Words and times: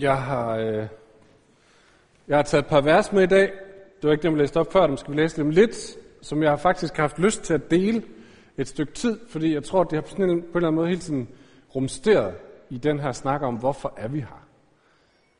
Jeg 0.00 0.22
har, 0.22 0.56
øh, 0.56 0.86
jeg 2.28 2.36
har 2.36 2.42
taget 2.42 2.62
et 2.62 2.68
par 2.68 2.80
vers 2.80 3.12
med 3.12 3.22
i 3.22 3.26
dag. 3.26 3.52
Det 3.96 4.08
var 4.08 4.12
ikke 4.12 4.22
dem, 4.22 4.32
jeg 4.32 4.40
læste 4.40 4.56
op 4.56 4.72
før, 4.72 4.86
dem 4.86 4.96
skal 4.96 5.14
vi 5.14 5.20
læse 5.20 5.36
dem 5.36 5.50
lidt, 5.50 5.98
som 6.22 6.42
jeg 6.42 6.50
har 6.50 6.56
faktisk 6.56 6.96
haft 6.96 7.18
lyst 7.18 7.42
til 7.42 7.54
at 7.54 7.70
dele 7.70 8.02
et 8.56 8.68
stykke 8.68 8.92
tid, 8.92 9.20
fordi 9.28 9.54
jeg 9.54 9.64
tror, 9.64 9.84
det 9.84 9.92
har 9.92 10.00
på, 10.00 10.08
sådan 10.08 10.30
en, 10.30 10.42
på 10.42 10.48
en 10.48 10.56
eller 10.56 10.68
anden 10.68 10.74
måde 10.74 10.88
hele 10.88 11.00
tiden 11.00 11.28
rumsteret 11.74 12.34
i 12.70 12.78
den 12.78 13.00
her 13.00 13.12
snak 13.12 13.42
om, 13.42 13.54
hvorfor 13.54 13.94
er 13.96 14.08
vi 14.08 14.20
her. 14.20 14.46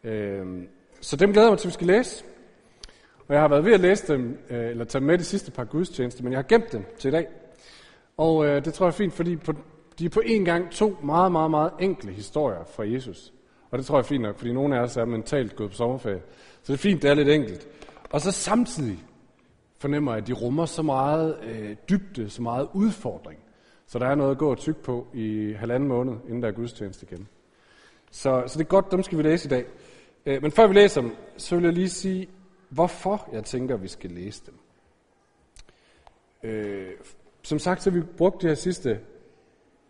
Øh, 0.05 0.47
så 1.01 1.17
dem 1.17 1.33
glæder 1.33 1.47
jeg 1.47 1.53
mig 1.53 1.59
til, 1.59 1.67
at 1.69 1.71
vi 1.71 1.75
skal 1.75 1.87
læse. 1.87 2.25
Og 3.29 3.35
jeg 3.35 3.41
har 3.41 3.49
været 3.49 3.65
ved 3.65 3.73
at 3.73 3.81
læse 3.81 4.13
dem, 4.13 4.39
øh, 4.51 4.71
eller 4.71 4.85
tage 4.85 5.05
med 5.05 5.19
de 5.19 5.25
sidste 5.25 5.51
par 5.51 5.65
gudstjenester, 5.65 6.23
men 6.23 6.33
jeg 6.33 6.39
har 6.39 6.47
gemt 6.49 6.73
dem 6.73 6.85
til 6.99 7.09
i 7.09 7.13
dag. 7.13 7.27
Og 8.17 8.47
øh, 8.47 8.65
det 8.65 8.75
tror 8.75 8.87
jeg 8.87 8.91
er 8.91 8.97
fint, 8.97 9.13
fordi 9.13 9.37
på, 9.37 9.53
de 9.99 10.05
er 10.05 10.11
på 10.11 10.23
en 10.27 10.45
gang 10.45 10.71
to 10.71 10.97
meget, 11.03 11.33
meget, 11.33 11.51
meget 11.51 11.73
enkle 11.81 12.13
historier 12.13 12.65
fra 12.65 12.89
Jesus. 12.89 13.33
Og 13.71 13.79
det 13.79 13.87
tror 13.87 13.97
jeg 13.97 14.03
er 14.03 14.07
fint 14.07 14.23
nok, 14.23 14.39
fordi 14.39 14.53
nogle 14.53 14.77
af 14.77 14.81
os 14.81 14.97
er 14.97 15.05
mentalt 15.05 15.57
gået 15.57 15.71
på 15.71 15.77
sommerferie. 15.77 16.23
Så 16.63 16.73
det 16.73 16.79
er 16.79 16.83
fint, 16.83 17.03
det 17.03 17.11
er 17.11 17.15
lidt 17.15 17.29
enkelt. 17.29 17.69
Og 18.11 18.21
så 18.21 18.33
samtidig 18.33 18.99
fornemmer 19.79 20.13
jeg, 20.13 20.23
at 20.23 20.27
de 20.27 20.33
rummer 20.33 20.67
så 20.67 20.83
meget 20.83 21.39
øh, 21.43 21.77
dybde, 21.89 22.31
så 22.31 22.43
meget 22.43 22.69
udfordring. 22.73 23.41
Så 23.87 23.99
der 23.99 24.07
er 24.07 24.15
noget 24.15 24.31
at 24.31 24.39
gå 24.39 24.51
og 24.51 24.59
tykke 24.59 24.83
på 24.83 25.07
i 25.15 25.53
halvanden 25.59 25.89
måned, 25.89 26.17
inden 26.27 26.43
der 26.43 26.49
er 26.49 26.53
gudstjeneste 26.53 27.07
igen. 27.11 27.29
Så, 28.11 28.43
så 28.47 28.59
det 28.59 28.65
er 28.65 28.69
godt, 28.69 28.91
dem 28.93 29.03
skal 29.03 29.19
vi 29.19 29.23
læse 29.23 29.47
i 29.47 29.51
dag. 29.51 29.67
Øh, 30.27 30.43
men 30.43 30.53
før 30.53 30.67
vi 30.67 30.75
læser 30.75 31.01
dem, 31.01 31.17
så 31.37 31.57
vil 31.57 31.65
jeg 31.65 31.73
lige 31.73 31.89
sige, 31.89 32.29
hvorfor 32.69 33.29
jeg 33.33 33.45
tænker, 33.45 33.75
at 33.75 33.83
vi 33.83 33.89
skal 33.89 34.11
læse 34.11 34.43
dem. 34.47 34.55
Øh, 36.43 36.91
som 37.43 37.59
sagt, 37.59 37.83
så 37.83 37.91
har 37.91 37.99
vi 37.99 38.05
brugt 38.17 38.43
de 38.43 38.47
her 38.47 38.55
sidste 38.55 39.01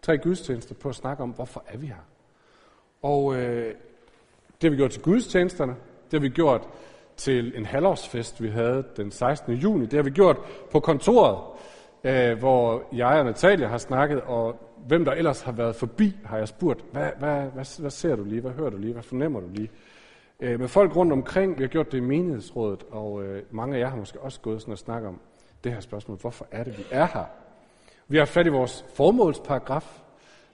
tre 0.02 0.18
gudstjenester 0.18 0.74
på 0.74 0.88
at 0.88 0.95
snakke 0.95 1.23
om, 1.23 1.30
hvorfor 1.30 1.65
er 1.66 1.76
vi 1.76 1.87
her. 1.87 2.04
Og 3.02 3.37
øh, 3.37 3.75
det 4.60 4.63
har 4.63 4.71
vi 4.71 4.77
gjort 4.77 4.91
til 4.91 5.02
gudstjenesterne, 5.02 5.77
det 6.10 6.21
har 6.21 6.21
vi 6.21 6.29
gjort 6.29 6.68
til 7.16 7.52
en 7.57 7.66
halvårsfest, 7.66 8.43
vi 8.43 8.49
havde 8.49 8.85
den 8.96 9.10
16. 9.10 9.54
juni. 9.54 9.87
Det 9.87 9.93
har 9.93 10.02
vi 10.02 10.10
gjort 10.10 10.37
på 10.71 10.80
kontoret, 10.80 11.38
øh, 12.04 12.38
hvor 12.38 12.82
jeg 12.93 13.19
og 13.19 13.24
Natalia 13.24 13.66
har 13.66 13.79
snakket, 13.79 14.21
og 14.21 14.57
hvem 14.87 15.04
der 15.04 15.13
ellers 15.13 15.43
har 15.43 15.52
været 15.52 15.76
forbi, 15.76 16.16
har 16.24 16.38
jeg 16.38 16.49
spurgt, 16.49 16.85
hvad, 16.93 17.10
hvad, 17.19 17.41
hvad, 17.41 17.80
hvad 17.80 17.91
ser 17.91 18.16
du 18.16 18.24
lige, 18.24 18.41
hvad 18.41 18.51
hører 18.51 18.71
du 18.71 18.76
lige, 18.76 18.93
hvad 18.93 19.02
fornemmer 19.02 19.41
du 19.41 19.46
lige? 19.52 19.71
Øh, 20.41 20.60
med 20.60 20.69
folk 20.69 20.96
rundt 20.96 21.13
omkring, 21.13 21.59
vi 21.59 21.63
har 21.63 21.69
gjort 21.69 21.93
det 21.93 21.99
i 21.99 22.01
menighedsrådet, 22.01 22.85
og 22.91 23.24
øh, 23.24 23.43
mange 23.51 23.76
af 23.76 23.80
jer 23.80 23.88
har 23.88 23.96
måske 23.96 24.21
også 24.21 24.41
gået 24.41 24.60
sådan 24.60 24.73
og 24.73 24.79
snakket 24.79 25.09
om 25.09 25.21
det 25.65 25.73
her 25.73 25.80
spørgsmål, 25.80 26.19
hvorfor 26.19 26.46
er 26.51 26.65
det, 26.65 26.79
vi 26.79 26.85
er 26.91 27.07
her? 27.07 27.24
Vi 28.09 28.16
har 28.16 28.24
fat 28.24 28.46
i 28.46 28.51
vores 28.51 28.85
formålsparagraf, 28.95 30.01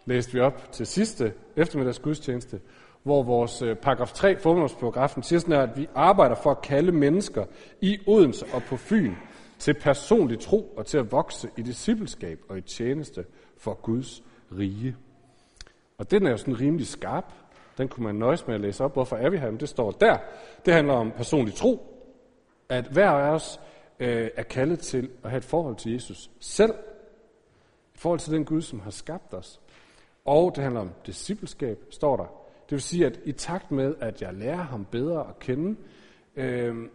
læste 0.06 0.32
vi 0.32 0.40
op 0.40 0.72
til 0.72 0.86
sidste 0.86 1.32
eftermiddags 1.56 1.98
gudstjeneste, 1.98 2.60
hvor 3.02 3.22
vores 3.22 3.62
øh, 3.62 3.76
paragraf 3.76 4.12
3, 4.12 4.38
formålsparagrafen, 4.38 5.22
siger 5.22 5.40
sådan 5.40 5.54
her, 5.54 5.62
at 5.62 5.76
vi 5.76 5.88
arbejder 5.94 6.34
for 6.34 6.50
at 6.50 6.62
kalde 6.62 6.92
mennesker 6.92 7.44
i 7.80 7.98
Odense 8.06 8.46
og 8.52 8.62
på 8.62 8.76
Fyn 8.76 9.14
til 9.58 9.74
personlig 9.74 10.40
tro 10.40 10.74
og 10.76 10.86
til 10.86 10.98
at 10.98 11.12
vokse 11.12 11.50
i 11.56 11.62
discipleskab 11.62 12.40
og 12.48 12.58
i 12.58 12.60
tjeneste 12.60 13.24
for 13.56 13.74
Guds 13.74 14.22
rige. 14.58 14.96
Og 15.98 16.10
den 16.10 16.26
er 16.26 16.30
jo 16.30 16.36
sådan 16.36 16.60
rimelig 16.60 16.86
skarp. 16.86 17.32
Den 17.78 17.88
kunne 17.88 18.06
man 18.06 18.14
nøjes 18.14 18.46
med 18.46 18.54
at 18.54 18.60
læse 18.60 18.84
op. 18.84 18.92
Hvorfor 18.92 19.16
er 19.16 19.30
vi 19.30 19.36
her? 19.36 19.44
Jamen, 19.44 19.60
det 19.60 19.68
står 19.68 19.90
der. 19.90 20.18
Det 20.66 20.74
handler 20.74 20.94
om 20.94 21.10
personlig 21.10 21.54
tro. 21.54 22.00
At 22.68 22.86
hver 22.86 23.10
af 23.10 23.30
os 23.30 23.60
øh, 24.00 24.30
er 24.36 24.42
kaldet 24.42 24.78
til 24.78 25.10
at 25.24 25.30
have 25.30 25.38
et 25.38 25.44
forhold 25.44 25.76
til 25.76 25.92
Jesus 25.92 26.30
selv. 26.40 26.70
Et 27.94 28.00
forhold 28.00 28.20
til 28.20 28.32
den 28.32 28.44
Gud, 28.44 28.62
som 28.62 28.80
har 28.80 28.90
skabt 28.90 29.34
os. 29.34 29.60
Og 30.24 30.56
det 30.56 30.62
handler 30.62 30.80
om 30.80 30.90
discipleskab, 31.06 31.84
står 31.90 32.16
der. 32.16 32.24
Det 32.64 32.72
vil 32.72 32.80
sige, 32.80 33.06
at 33.06 33.20
i 33.24 33.32
takt 33.32 33.70
med, 33.70 33.94
at 34.00 34.22
jeg 34.22 34.34
lærer 34.34 34.62
ham 34.62 34.84
bedre 34.84 35.28
at 35.28 35.38
kende, 35.38 35.76
øh, 36.36 36.88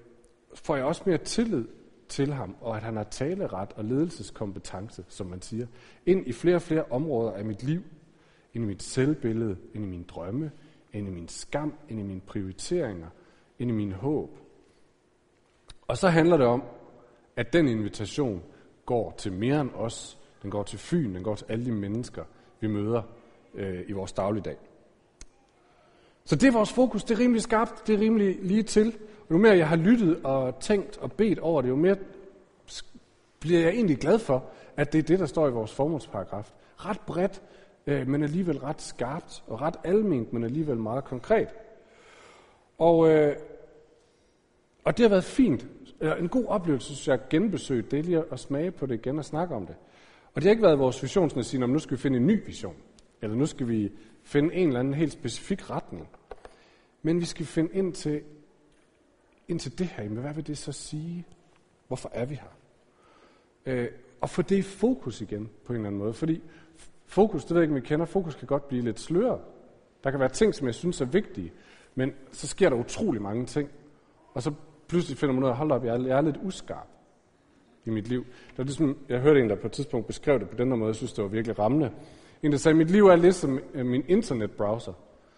får 0.56 0.76
jeg 0.76 0.86
også 0.86 1.04
mere 1.06 1.18
tillid 1.18 1.66
til 2.08 2.34
ham, 2.34 2.56
og 2.62 2.78
at 2.78 2.84
han 2.84 2.96
har 2.96 3.04
taleret 3.04 3.74
og 3.76 3.86
ledelseskompetence, 3.86 5.06
som 5.08 5.28
man 5.28 5.42
siger, 5.42 5.68
ind 6.06 6.28
i 6.28 6.32
flere 6.32 6.56
og 6.56 6.62
flere 6.62 6.84
områder 6.90 7.32
af 7.32 7.46
mit 7.46 7.64
liv, 7.64 7.82
ind 8.54 8.64
i 8.64 8.68
mit 8.68 8.84
selvbillede, 8.84 9.58
ind 9.74 9.86
i 9.86 9.88
mine 9.88 10.04
drømme, 10.04 10.52
ind 10.94 11.08
i 11.08 11.12
min 11.12 11.28
skam, 11.28 11.74
ind 11.90 12.00
i 12.00 12.04
mine 12.04 12.22
prioriteringer, 12.22 13.08
ind 13.60 13.72
i 13.72 13.74
min 13.74 13.92
håb. 13.92 14.38
Og 15.88 15.98
så 15.98 16.08
handler 16.08 16.38
det 16.38 16.46
om, 16.46 16.64
at 17.36 17.54
den 17.54 17.68
invitation 17.68 18.44
går 18.86 19.14
til 19.18 19.34
mere 19.34 19.62
end 19.62 19.72
os. 19.76 20.20
Den 20.42 20.52
går 20.52 20.64
til 20.64 20.80
Fyn, 20.80 21.16
den 21.16 21.24
går 21.24 21.36
til 21.36 21.46
alle 21.50 21.66
de 21.66 21.72
mennesker, 21.72 22.24
vi 22.60 22.68
møder 22.68 23.02
øh, 23.56 23.80
i 23.88 23.92
vores 23.92 24.12
dagligdag. 24.12 24.58
Så 26.26 26.36
det 26.36 26.48
er 26.48 26.52
vores 26.52 26.74
fokus, 26.74 27.04
det 27.04 27.16
er 27.16 27.20
rimelig 27.20 27.42
skarpt, 27.42 27.88
det 27.88 27.96
er 27.96 28.00
rimelig 28.00 28.38
lige 28.42 28.64
til. 28.64 28.98
Og 29.20 29.32
jo 29.32 29.38
mere 29.38 29.58
jeg 29.58 29.68
har 29.68 29.76
lyttet 29.76 30.20
og 30.24 30.60
tænkt 30.60 30.98
og 30.98 31.12
bedt 31.12 31.40
over 31.40 31.62
det, 31.62 31.70
jo 31.70 31.76
mere 31.76 31.96
bliver 33.40 33.60
jeg 33.60 33.70
egentlig 33.70 33.98
glad 33.98 34.20
for, 34.20 34.46
at 34.78 34.94
det 34.94 35.00
er 35.00 35.04
det, 35.04 35.20
der 35.20 35.26
står 35.26 35.48
i 35.48 35.52
vores 35.52 35.74
formålsparagraf. 35.74 36.54
Ret 36.78 37.00
bredt, 37.00 37.42
øh, 37.88 38.08
men 38.08 38.24
alligevel 38.24 38.60
ret 38.60 38.82
skarpt, 38.82 39.44
og 39.48 39.62
ret 39.62 39.76
alment, 39.84 40.34
men 40.34 40.44
alligevel 40.44 40.78
meget 40.78 41.04
konkret. 41.04 41.48
Og, 42.78 43.10
øh, 43.10 43.36
og 44.84 44.98
det 44.98 45.04
har 45.04 45.10
været 45.10 45.24
fint. 45.24 45.68
En 46.20 46.30
god 46.30 46.46
oplevelse, 46.48 46.86
synes 46.86 47.08
jeg, 47.08 47.14
at 47.14 47.30
genbesøge 47.30 47.82
det, 47.82 48.06
lige 48.06 48.24
at 48.32 48.40
smage 48.40 48.72
på 48.72 48.86
det 48.86 48.96
igen 48.96 49.20
og 49.20 49.26
snakke 49.26 49.56
om 49.56 49.66
det. 49.66 49.76
Og 50.34 50.36
det 50.36 50.44
har 50.44 50.50
ikke 50.50 50.64
været 50.64 50.80
vores 50.80 51.04
vision 51.04 51.30
sådan 51.30 51.40
at 51.40 51.46
sige, 51.46 51.64
at 51.64 51.70
nu 51.70 51.80
skal 51.80 51.98
vi 51.98 52.02
finde 52.02 52.18
en 52.18 52.28
ny 52.28 52.46
vision. 52.46 52.76
Eller 53.22 53.36
nu 53.36 53.46
skal 53.46 53.68
vi 53.68 53.92
finde 54.24 54.56
en 54.56 54.68
eller 54.68 54.80
anden 54.80 54.94
helt 54.94 55.12
specifik 55.12 55.70
retning. 55.70 56.08
Men 57.02 57.20
vi 57.20 57.26
skal 57.26 57.46
finde 57.46 57.74
ind 57.74 57.94
til, 57.94 58.22
ind 59.48 59.60
til 59.60 59.80
det 59.80 59.88
her. 59.88 60.10
Men 60.10 60.18
hvad 60.18 60.34
vil 60.34 60.48
det 60.48 60.58
så 60.58 60.72
sige? 60.72 61.26
Hvorfor 61.88 62.10
er 62.14 62.26
vi 62.26 62.36
her? 62.36 62.58
Øh, 63.66 63.88
og 64.22 64.30
få 64.30 64.42
det 64.42 64.58
i 64.58 64.62
fokus 64.62 65.22
igen 65.22 65.50
på 65.66 65.74
en 65.74 65.76
eller 65.76 65.88
anden 65.88 66.00
måde. 66.00 66.14
Fordi 66.14 66.42
fokus, 67.06 67.46
det 67.46 67.52
ved 67.52 67.62
jeg 67.62 67.64
ikke, 67.64 67.74
om 67.74 67.78
I 67.78 67.88
kender, 67.88 68.06
fokus 68.06 68.36
kan 68.36 68.48
godt 68.48 68.68
blive 68.68 68.84
lidt 68.84 69.00
sløret. 69.00 69.42
Der 70.04 70.12
kan 70.12 70.20
være 70.20 70.30
ting, 70.30 70.56
som 70.56 70.68
jeg 70.68 70.76
synes 70.76 71.02
er 71.02 71.06
vigtige, 71.06 71.52
men 71.96 72.14
så 72.32 72.48
sker 72.48 72.70
der 72.70 72.78
utrolig 72.78 73.22
mange 73.22 73.46
ting. 73.46 73.70
Og 74.34 74.44
så 74.44 74.54
pludselig 74.88 75.18
finder 75.18 75.34
man 75.34 75.44
ud 75.44 75.50
af, 75.50 75.56
hold 75.56 75.72
op, 75.72 75.86
jeg 75.86 75.96
er, 75.96 76.06
jeg 76.06 76.18
er 76.18 76.22
lidt 76.22 76.38
uskarp 76.44 76.88
i 77.86 77.90
mit 77.90 78.08
liv. 78.08 78.26
Det 78.26 78.58
var 78.58 78.64
ligesom, 78.64 78.98
jeg 79.10 79.20
hørte 79.20 79.40
en, 79.40 79.50
der 79.50 79.56
på 79.56 79.68
et 79.68 79.74
tidspunkt 79.74 80.08
beskrev 80.08 80.40
det 80.40 80.50
på 80.50 80.56
den 80.56 80.70
måde, 80.70 80.86
jeg 80.86 80.96
synes, 80.96 81.14
det 81.14 81.24
var 81.24 81.30
virkelig 81.30 81.60
rammende. 81.60 81.92
En, 82.44 82.52
der 82.52 82.58
sagde, 82.58 82.76
mit 82.78 82.92
liv 82.92 83.08
er 83.08 83.16
ligesom 83.16 83.60
min 83.74 84.04
internetbrowser. 84.08 84.94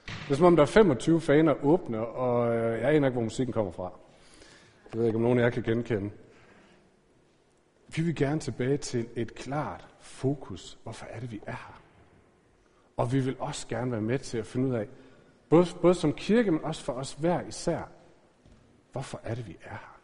Det 0.06 0.32
er 0.32 0.36
som 0.36 0.46
om, 0.46 0.56
der 0.56 0.64
er 0.64 0.68
25 0.68 1.22
faner 1.22 1.66
åbne, 1.66 2.06
og 2.08 2.56
øh, 2.56 2.82
jeg 2.82 2.90
aner 2.90 3.08
ikke, 3.08 3.14
hvor 3.14 3.22
musikken 3.22 3.54
kommer 3.54 3.72
fra. 3.72 3.92
Jeg 4.94 5.00
ved 5.00 5.08
ikke, 5.08 5.16
om 5.16 5.22
nogen 5.22 5.40
af 5.40 5.44
jer 5.44 5.50
kan 5.50 5.64
genkende. 5.64 6.12
Vi 7.96 8.02
vil 8.02 8.16
gerne 8.16 8.40
tilbage 8.40 8.78
til 8.78 9.08
et 9.16 9.36
klart 9.36 9.88
fokus. 10.00 10.78
Hvorfor 10.84 11.06
er 11.10 11.20
det, 11.20 11.32
vi 11.32 11.42
er 11.46 11.52
her? 11.52 11.82
Og 12.98 13.14
vi 13.14 13.20
vil 13.20 13.36
også 13.40 13.68
gerne 13.68 13.92
være 13.92 14.02
med 14.02 14.20
til 14.20 14.38
at 14.38 14.46
finde 14.46 14.68
ud 14.68 14.74
af, 14.74 14.88
både, 15.50 15.66
både 15.82 15.96
som 15.96 16.14
kirke, 16.14 16.52
men 16.52 16.64
også 16.64 16.84
for 16.84 16.94
os 16.94 17.14
hver 17.14 17.42
især, 17.42 17.82
hvorfor 18.92 19.22
er 19.24 19.36
det, 19.36 19.48
vi 19.48 19.58
er 19.64 19.70
her? 19.70 20.00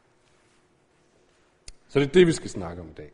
Så 1.87 1.99
det 1.99 2.07
er 2.07 2.11
det, 2.11 2.27
vi 2.27 2.31
skal 2.31 2.49
snakke 2.49 2.81
om 2.81 2.89
i 2.89 2.93
dag. 2.93 3.11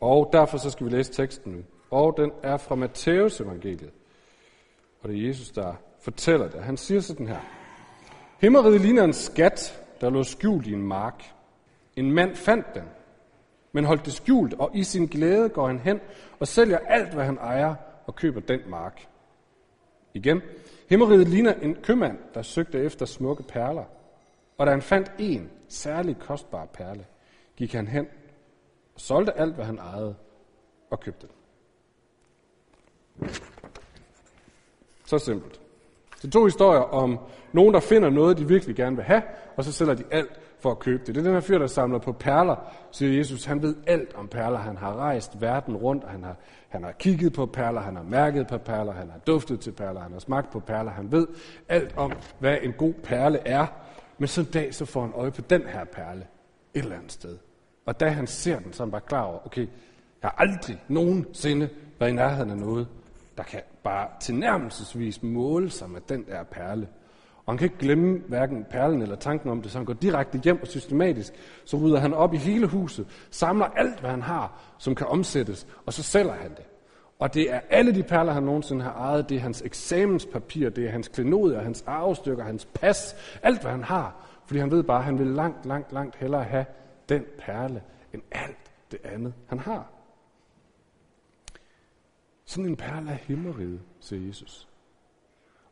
Og 0.00 0.30
derfor 0.32 0.58
så 0.58 0.70
skal 0.70 0.86
vi 0.86 0.90
læse 0.90 1.12
teksten 1.12 1.52
nu. 1.52 1.62
Og 1.92 2.16
den 2.16 2.32
er 2.42 2.56
fra 2.56 2.74
Matteus 2.74 3.40
evangeliet. 3.40 3.90
Og 5.00 5.08
det 5.08 5.18
er 5.18 5.26
Jesus, 5.26 5.50
der 5.50 5.74
fortæller 6.00 6.48
det. 6.48 6.62
Han 6.62 6.76
siger 6.76 7.00
sådan 7.00 7.28
her. 7.28 7.40
Himmeriget 8.40 8.80
ligner 8.80 9.04
en 9.04 9.12
skat, 9.12 9.84
der 10.00 10.10
lå 10.10 10.22
skjult 10.22 10.66
i 10.66 10.72
en 10.72 10.82
mark. 10.82 11.24
En 11.96 12.12
mand 12.12 12.36
fandt 12.36 12.66
den, 12.74 12.82
men 13.72 13.84
holdt 13.84 14.04
det 14.04 14.12
skjult, 14.12 14.54
og 14.54 14.70
i 14.74 14.84
sin 14.84 15.06
glæde 15.06 15.48
går 15.48 15.66
han 15.66 15.78
hen 15.78 16.00
og 16.40 16.48
sælger 16.48 16.78
alt, 16.78 17.14
hvad 17.14 17.24
han 17.24 17.36
ejer, 17.36 17.74
og 18.06 18.14
køber 18.16 18.40
den 18.40 18.60
mark. 18.66 19.08
Igen, 20.14 20.42
himmeriget 20.88 21.28
ligner 21.28 21.54
en 21.54 21.74
købmand, 21.74 22.18
der 22.34 22.42
søgte 22.42 22.78
efter 22.78 23.06
smukke 23.06 23.42
perler. 23.42 23.84
Og 24.58 24.66
da 24.66 24.70
han 24.70 24.82
fandt 24.82 25.12
en 25.18 25.50
særlig 25.68 26.18
kostbar 26.18 26.64
perle, 26.64 27.06
gik 27.56 27.72
han 27.72 27.88
hen 27.88 28.06
og 28.94 29.00
solgte 29.00 29.38
alt, 29.38 29.54
hvad 29.54 29.64
han 29.64 29.78
ejede, 29.78 30.14
og 30.90 31.00
købte 31.00 31.26
den. 31.26 31.36
Så 35.04 35.18
simpelt. 35.18 35.60
Det 36.16 36.28
er 36.28 36.30
to 36.30 36.44
historier 36.44 36.80
om 36.80 37.18
nogen, 37.52 37.74
der 37.74 37.80
finder 37.80 38.10
noget, 38.10 38.38
de 38.38 38.48
virkelig 38.48 38.76
gerne 38.76 38.96
vil 38.96 39.04
have, 39.04 39.22
og 39.56 39.64
så 39.64 39.72
sælger 39.72 39.94
de 39.94 40.04
alt 40.10 40.40
for 40.60 40.70
at 40.70 40.78
købe 40.78 41.04
det. 41.06 41.14
Det 41.14 41.20
er 41.20 41.24
den 41.24 41.32
her 41.32 41.40
fyr, 41.40 41.58
der 41.58 41.66
samler 41.66 41.98
på 41.98 42.12
perler, 42.12 42.56
siger 42.90 43.16
Jesus. 43.16 43.44
Han 43.44 43.62
ved 43.62 43.76
alt 43.86 44.14
om 44.14 44.28
perler. 44.28 44.58
Han 44.58 44.76
har 44.76 44.94
rejst 44.94 45.40
verden 45.40 45.76
rundt, 45.76 46.04
han 46.08 46.22
har, 46.24 46.36
han 46.68 46.84
har 46.84 46.92
kigget 46.92 47.32
på 47.32 47.46
perler, 47.46 47.80
han 47.80 47.96
har 47.96 48.02
mærket 48.02 48.46
på 48.46 48.58
perler, 48.58 48.92
han 48.92 49.10
har 49.10 49.18
duftet 49.18 49.60
til 49.60 49.72
perler, 49.72 50.00
han 50.00 50.12
har 50.12 50.18
smagt 50.18 50.50
på 50.50 50.60
perler. 50.60 50.90
Han 50.90 51.12
ved 51.12 51.26
alt 51.68 51.94
om, 51.96 52.12
hvad 52.38 52.58
en 52.62 52.72
god 52.72 52.92
perle 52.92 53.38
er. 53.38 53.66
Men 54.18 54.28
så 54.28 54.40
en 54.40 54.46
dag, 54.46 54.74
så 54.74 54.84
får 54.84 55.00
han 55.00 55.12
øje 55.12 55.30
på 55.30 55.40
den 55.40 55.62
her 55.62 55.84
perle 55.84 56.26
et 56.74 56.82
eller 56.82 56.96
andet 56.96 57.12
sted. 57.12 57.38
Og 57.86 58.00
da 58.00 58.08
han 58.08 58.26
ser 58.26 58.58
den, 58.58 58.72
så 58.72 58.82
er 58.82 58.86
han 58.86 58.90
bare 58.90 59.00
klar 59.00 59.22
over, 59.22 59.46
okay, 59.46 59.68
jeg 60.22 60.30
har 60.30 60.34
aldrig 60.38 60.82
nogensinde 60.88 61.68
været 61.98 62.10
i 62.10 62.14
nærheden 62.14 62.50
af 62.50 62.56
noget, 62.56 62.88
der 63.36 63.42
kan 63.42 63.60
bare 63.82 64.08
tilnærmelsesvis 64.20 65.22
måle 65.22 65.70
sig 65.70 65.90
med 65.90 66.00
den 66.08 66.24
der 66.26 66.42
perle. 66.42 66.88
Og 67.46 67.52
han 67.52 67.58
kan 67.58 67.64
ikke 67.64 67.78
glemme 67.78 68.22
hverken 68.28 68.64
perlen 68.70 69.02
eller 69.02 69.16
tanken 69.16 69.50
om 69.50 69.62
det, 69.62 69.70
så 69.70 69.78
han 69.78 69.84
går 69.84 69.92
direkte 69.92 70.40
hjem 70.44 70.60
og 70.60 70.66
systematisk, 70.66 71.32
så 71.64 71.76
rydder 71.76 71.98
han 71.98 72.14
op 72.14 72.34
i 72.34 72.36
hele 72.36 72.66
huset, 72.66 73.06
samler 73.30 73.66
alt, 73.66 74.00
hvad 74.00 74.10
han 74.10 74.22
har, 74.22 74.60
som 74.78 74.94
kan 74.94 75.06
omsættes, 75.06 75.66
og 75.86 75.92
så 75.92 76.02
sælger 76.02 76.32
han 76.32 76.50
det. 76.50 76.64
Og 77.18 77.34
det 77.34 77.54
er 77.54 77.60
alle 77.70 77.94
de 77.94 78.02
perler, 78.02 78.32
han 78.32 78.42
nogensinde 78.42 78.84
har 78.84 78.92
ejet. 78.92 79.28
Det 79.28 79.36
er 79.36 79.40
hans 79.40 79.62
eksamenspapir, 79.62 80.70
det 80.70 80.86
er 80.86 80.90
hans 80.90 81.08
klenodier, 81.08 81.60
hans 81.60 81.84
arvestykker, 81.86 82.44
hans 82.44 82.64
pas, 82.64 83.16
alt 83.42 83.60
hvad 83.60 83.70
han 83.70 83.84
har. 83.84 84.26
Fordi 84.46 84.60
han 84.60 84.70
ved 84.70 84.82
bare, 84.82 84.98
at 84.98 85.04
han 85.04 85.18
vil 85.18 85.26
langt, 85.26 85.66
langt, 85.66 85.92
langt 85.92 86.16
hellere 86.16 86.44
have 86.44 86.64
den 87.08 87.24
perle, 87.38 87.82
end 88.12 88.22
alt 88.32 88.72
det 88.90 88.98
andet, 89.04 89.34
han 89.46 89.58
har. 89.58 90.01
Sådan 92.52 92.70
en 92.70 92.76
perle 92.76 93.10
af 93.10 93.16
himmeriget, 93.16 93.80
siger 94.00 94.26
Jesus. 94.26 94.68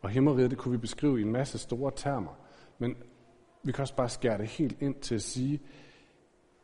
Og 0.01 0.11
himmeriget, 0.11 0.51
det 0.51 0.59
kunne 0.59 0.73
vi 0.73 0.79
beskrive 0.79 1.19
i 1.19 1.23
en 1.23 1.33
masse 1.33 1.59
store 1.59 1.93
termer. 1.97 2.35
Men 2.79 2.97
vi 3.63 3.73
kan 3.73 3.83
også 3.83 3.97
bare 3.97 4.09
skære 4.09 4.39
det 4.39 4.47
helt 4.47 4.83
ind 4.83 4.95
til 4.95 5.15
at 5.15 5.23
sige, 5.23 5.61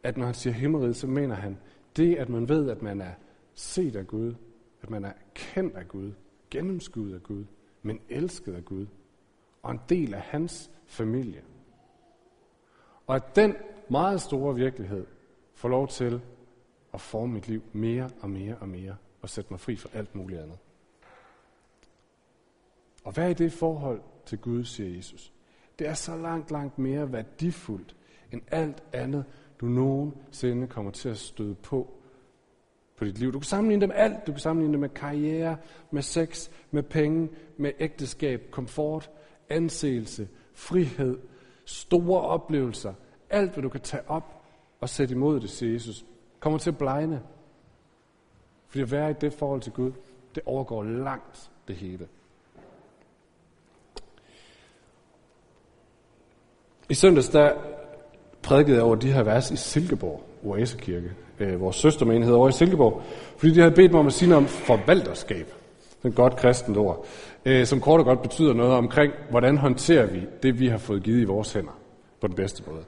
at 0.02 0.16
når 0.16 0.24
han 0.24 0.34
siger 0.34 0.54
himmeriget, 0.54 0.96
så 0.96 1.06
mener 1.06 1.34
han 1.34 1.58
det, 1.96 2.16
at 2.16 2.28
man 2.28 2.48
ved, 2.48 2.70
at 2.70 2.82
man 2.82 3.00
er 3.00 3.12
set 3.54 3.96
af 3.96 4.06
Gud, 4.06 4.34
at 4.82 4.90
man 4.90 5.04
er 5.04 5.12
kendt 5.34 5.76
af 5.76 5.88
Gud, 5.88 6.12
gennemskuddet 6.50 7.14
af 7.14 7.22
Gud, 7.22 7.44
men 7.82 8.00
elsket 8.08 8.54
af 8.54 8.64
Gud, 8.64 8.86
og 9.62 9.70
en 9.70 9.80
del 9.88 10.14
af 10.14 10.20
hans 10.20 10.70
familie. 10.86 11.42
Og 13.06 13.16
at 13.16 13.36
den 13.36 13.54
meget 13.90 14.20
store 14.20 14.54
virkelighed 14.54 15.06
får 15.54 15.68
lov 15.68 15.88
til 15.88 16.20
at 16.94 17.00
forme 17.00 17.32
mit 17.32 17.48
liv 17.48 17.62
mere 17.72 18.10
og 18.20 18.30
mere 18.30 18.56
og 18.56 18.68
mere, 18.68 18.96
og 19.26 19.30
sætte 19.30 19.52
mig 19.52 19.60
fri 19.60 19.76
fra 19.76 19.88
alt 19.92 20.14
muligt 20.14 20.40
andet. 20.40 20.58
Og 23.04 23.12
hvad 23.12 23.30
er 23.30 23.34
det 23.34 23.52
forhold 23.52 24.00
til 24.26 24.38
Gud, 24.38 24.64
siger 24.64 24.96
Jesus? 24.96 25.32
Det 25.78 25.86
er 25.86 25.94
så 25.94 26.16
langt, 26.16 26.50
langt 26.50 26.78
mere 26.78 27.12
værdifuldt 27.12 27.96
end 28.32 28.42
alt 28.48 28.82
andet, 28.92 29.24
du 29.60 29.66
nogensinde 29.66 30.66
kommer 30.66 30.90
til 30.90 31.08
at 31.08 31.18
støde 31.18 31.54
på 31.54 31.92
på 32.96 33.04
dit 33.04 33.18
liv. 33.18 33.32
Du 33.32 33.38
kan 33.38 33.46
sammenligne 33.46 33.80
det 33.80 33.88
med 33.88 33.96
alt. 33.96 34.26
Du 34.26 34.32
kan 34.32 34.40
sammenligne 34.40 34.72
det 34.72 34.80
med 34.80 34.88
karriere, 34.88 35.56
med 35.90 36.02
sex, 36.02 36.50
med 36.70 36.82
penge, 36.82 37.28
med 37.56 37.72
ægteskab, 37.78 38.50
komfort, 38.50 39.10
anseelse, 39.48 40.28
frihed, 40.54 41.18
store 41.64 42.20
oplevelser. 42.20 42.94
Alt, 43.30 43.52
hvad 43.52 43.62
du 43.62 43.68
kan 43.68 43.80
tage 43.80 44.10
op 44.10 44.44
og 44.80 44.88
sætte 44.88 45.14
imod 45.14 45.40
det, 45.40 45.50
siger 45.50 45.72
Jesus, 45.72 46.04
kommer 46.40 46.58
til 46.58 46.70
at 46.70 46.78
blegne. 46.78 47.22
Fordi 48.68 48.82
at 48.82 48.92
være 48.92 49.10
i 49.10 49.14
det 49.20 49.32
forhold 49.32 49.60
til 49.60 49.72
Gud, 49.72 49.92
det 50.34 50.42
overgår 50.46 50.82
langt 50.82 51.50
det 51.68 51.76
hele. 51.76 52.06
I 56.88 56.94
søndags, 56.94 57.28
der 57.28 57.52
prædikede 58.42 58.76
jeg 58.76 58.84
over 58.84 58.94
de 58.94 59.12
her 59.12 59.22
vers 59.22 59.50
i 59.50 59.56
Silkeborg, 59.56 60.22
Oasekirke, 60.44 61.12
øh, 61.38 61.60
vores 61.60 61.76
søstermenighed 61.76 62.34
over 62.34 62.48
i 62.48 62.52
Silkeborg, 62.52 63.02
fordi 63.36 63.54
de 63.54 63.60
havde 63.60 63.74
bedt 63.74 63.92
mig 63.92 64.00
om 64.00 64.06
at 64.06 64.12
sige 64.12 64.28
noget 64.28 64.44
om 64.44 64.48
forvalterskab. 64.48 65.46
Det 65.98 66.04
er 66.04 66.08
et 66.08 66.14
godt 66.14 66.36
kristent 66.36 66.76
ord, 66.76 67.06
øh, 67.44 67.66
som 67.66 67.80
kort 67.80 68.00
og 68.00 68.06
godt 68.06 68.22
betyder 68.22 68.54
noget 68.54 68.72
omkring, 68.72 69.12
hvordan 69.30 69.58
håndterer 69.58 70.06
vi 70.06 70.22
det, 70.42 70.60
vi 70.60 70.68
har 70.68 70.78
fået 70.78 71.02
givet 71.02 71.20
i 71.20 71.24
vores 71.24 71.52
hænder 71.52 71.78
på 72.20 72.26
den 72.26 72.36
bedste 72.36 72.62
måde. 72.66 72.84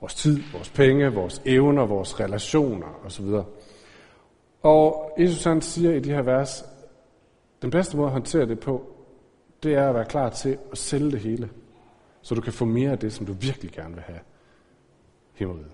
Vores 0.00 0.14
tid, 0.14 0.42
vores 0.52 0.68
penge, 0.70 1.12
vores 1.12 1.42
evner, 1.44 1.86
vores 1.86 2.20
relationer 2.20 3.00
osv. 3.06 3.24
Og 4.62 5.12
Jesus 5.18 5.44
han 5.44 5.62
siger 5.62 5.92
i 5.92 6.00
de 6.00 6.10
her 6.10 6.22
vers, 6.22 6.64
den 7.62 7.70
bedste 7.70 7.96
måde 7.96 8.06
at 8.06 8.12
håndtere 8.12 8.46
det 8.46 8.60
på, 8.60 8.82
det 9.62 9.74
er 9.74 9.88
at 9.88 9.94
være 9.94 10.04
klar 10.04 10.28
til 10.28 10.58
at 10.72 10.78
sælge 10.78 11.10
det 11.10 11.20
hele, 11.20 11.50
så 12.22 12.34
du 12.34 12.40
kan 12.40 12.52
få 12.52 12.64
mere 12.64 12.90
af 12.90 12.98
det, 12.98 13.12
som 13.12 13.26
du 13.26 13.32
virkelig 13.32 13.72
gerne 13.72 13.94
vil 13.94 14.02
have. 14.02 14.18
Himmeriget. 15.32 15.70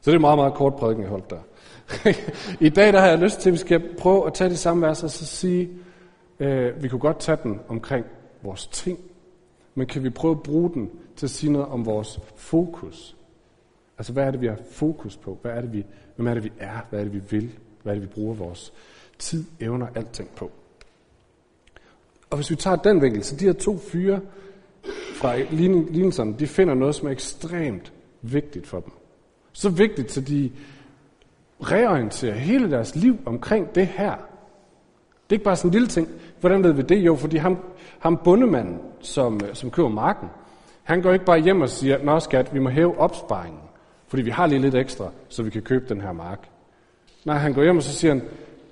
Så 0.00 0.10
det 0.10 0.16
er 0.16 0.20
meget, 0.20 0.38
meget 0.38 0.54
kort 0.54 0.74
prædiken, 0.74 1.02
jeg 1.02 1.10
holdt 1.10 1.30
der. 1.30 1.40
I 2.66 2.68
dag 2.68 2.92
der 2.92 3.00
har 3.00 3.06
jeg 3.06 3.18
lyst 3.18 3.40
til, 3.40 3.50
at 3.50 3.52
vi 3.52 3.58
skal 3.58 3.96
prøve 3.98 4.26
at 4.26 4.34
tage 4.34 4.50
de 4.50 4.56
samme 4.56 4.86
vers 4.86 5.02
og 5.02 5.10
så 5.10 5.26
sige, 5.26 5.70
øh, 6.40 6.82
vi 6.82 6.88
kunne 6.88 7.00
godt 7.00 7.18
tage 7.18 7.38
den 7.42 7.60
omkring 7.68 8.06
vores 8.42 8.66
ting, 8.66 8.98
men 9.74 9.86
kan 9.86 10.02
vi 10.04 10.10
prøve 10.10 10.30
at 10.30 10.42
bruge 10.42 10.70
den 10.74 10.90
til 11.16 11.26
at 11.26 11.30
sige 11.30 11.52
noget 11.52 11.68
om 11.68 11.86
vores 11.86 12.20
fokus? 12.36 13.16
Altså, 13.98 14.12
hvad 14.12 14.24
er 14.24 14.30
det, 14.30 14.40
vi 14.40 14.46
har 14.46 14.58
fokus 14.70 15.16
på? 15.16 15.38
Hvad 15.42 15.52
er 15.52 15.60
det, 15.60 15.72
vi, 15.72 15.84
hvem 16.16 16.26
er 16.26 16.34
det, 16.34 16.44
vi 16.44 16.52
er? 16.58 16.86
Hvad 16.90 17.00
er 17.00 17.04
det, 17.04 17.12
vi 17.12 17.22
vil? 17.30 17.50
Hvad 17.82 17.92
er 17.92 17.94
det, 17.94 18.08
vi 18.08 18.14
bruger 18.14 18.34
vores 18.34 18.72
tid, 19.18 19.44
evner, 19.60 19.86
alting 19.94 20.28
på? 20.36 20.50
Og 22.30 22.36
hvis 22.36 22.50
vi 22.50 22.56
tager 22.56 22.76
den 22.76 23.02
vinkel, 23.02 23.24
så 23.24 23.36
de 23.36 23.44
her 23.44 23.52
to 23.52 23.78
fyre 23.78 24.20
fra 25.14 25.36
lignelserne, 25.36 26.34
de 26.38 26.46
finder 26.46 26.74
noget, 26.74 26.94
som 26.94 27.08
er 27.08 27.12
ekstremt 27.12 27.92
vigtigt 28.22 28.66
for 28.66 28.80
dem. 28.80 28.92
Så 29.52 29.70
vigtigt, 29.70 30.12
så 30.12 30.20
de 30.20 30.50
reorienterer 31.60 32.34
hele 32.34 32.70
deres 32.70 32.96
liv 32.96 33.18
omkring 33.26 33.74
det 33.74 33.86
her. 33.86 34.14
Det 35.30 35.30
er 35.30 35.32
ikke 35.34 35.44
bare 35.44 35.56
sådan 35.56 35.68
en 35.68 35.72
lille 35.72 35.88
ting. 35.88 36.08
Hvordan 36.40 36.64
ved 36.64 36.72
vi 36.72 36.82
det? 36.82 36.96
Jo, 36.96 37.16
fordi 37.16 37.36
ham, 37.36 37.58
ham 37.98 38.20
bundemanden, 38.24 38.78
som, 39.00 39.40
som 39.52 39.70
køber 39.70 39.88
marken, 39.88 40.28
han 40.82 41.02
går 41.02 41.12
ikke 41.12 41.24
bare 41.24 41.38
hjem 41.38 41.60
og 41.60 41.68
siger, 41.68 42.04
nå 42.04 42.20
skat, 42.20 42.54
vi 42.54 42.58
må 42.58 42.68
hæve 42.68 42.98
opsparingen, 42.98 43.60
fordi 44.12 44.22
vi 44.22 44.30
har 44.30 44.46
lige 44.46 44.58
lidt 44.58 44.74
ekstra, 44.74 45.10
så 45.28 45.42
vi 45.42 45.50
kan 45.50 45.62
købe 45.62 45.84
den 45.88 46.00
her 46.00 46.12
mark. 46.12 46.48
Nej, 47.24 47.36
han 47.36 47.52
går 47.52 47.62
hjem 47.62 47.76
og 47.76 47.82
så 47.82 47.92
siger 47.92 48.14
han, 48.14 48.22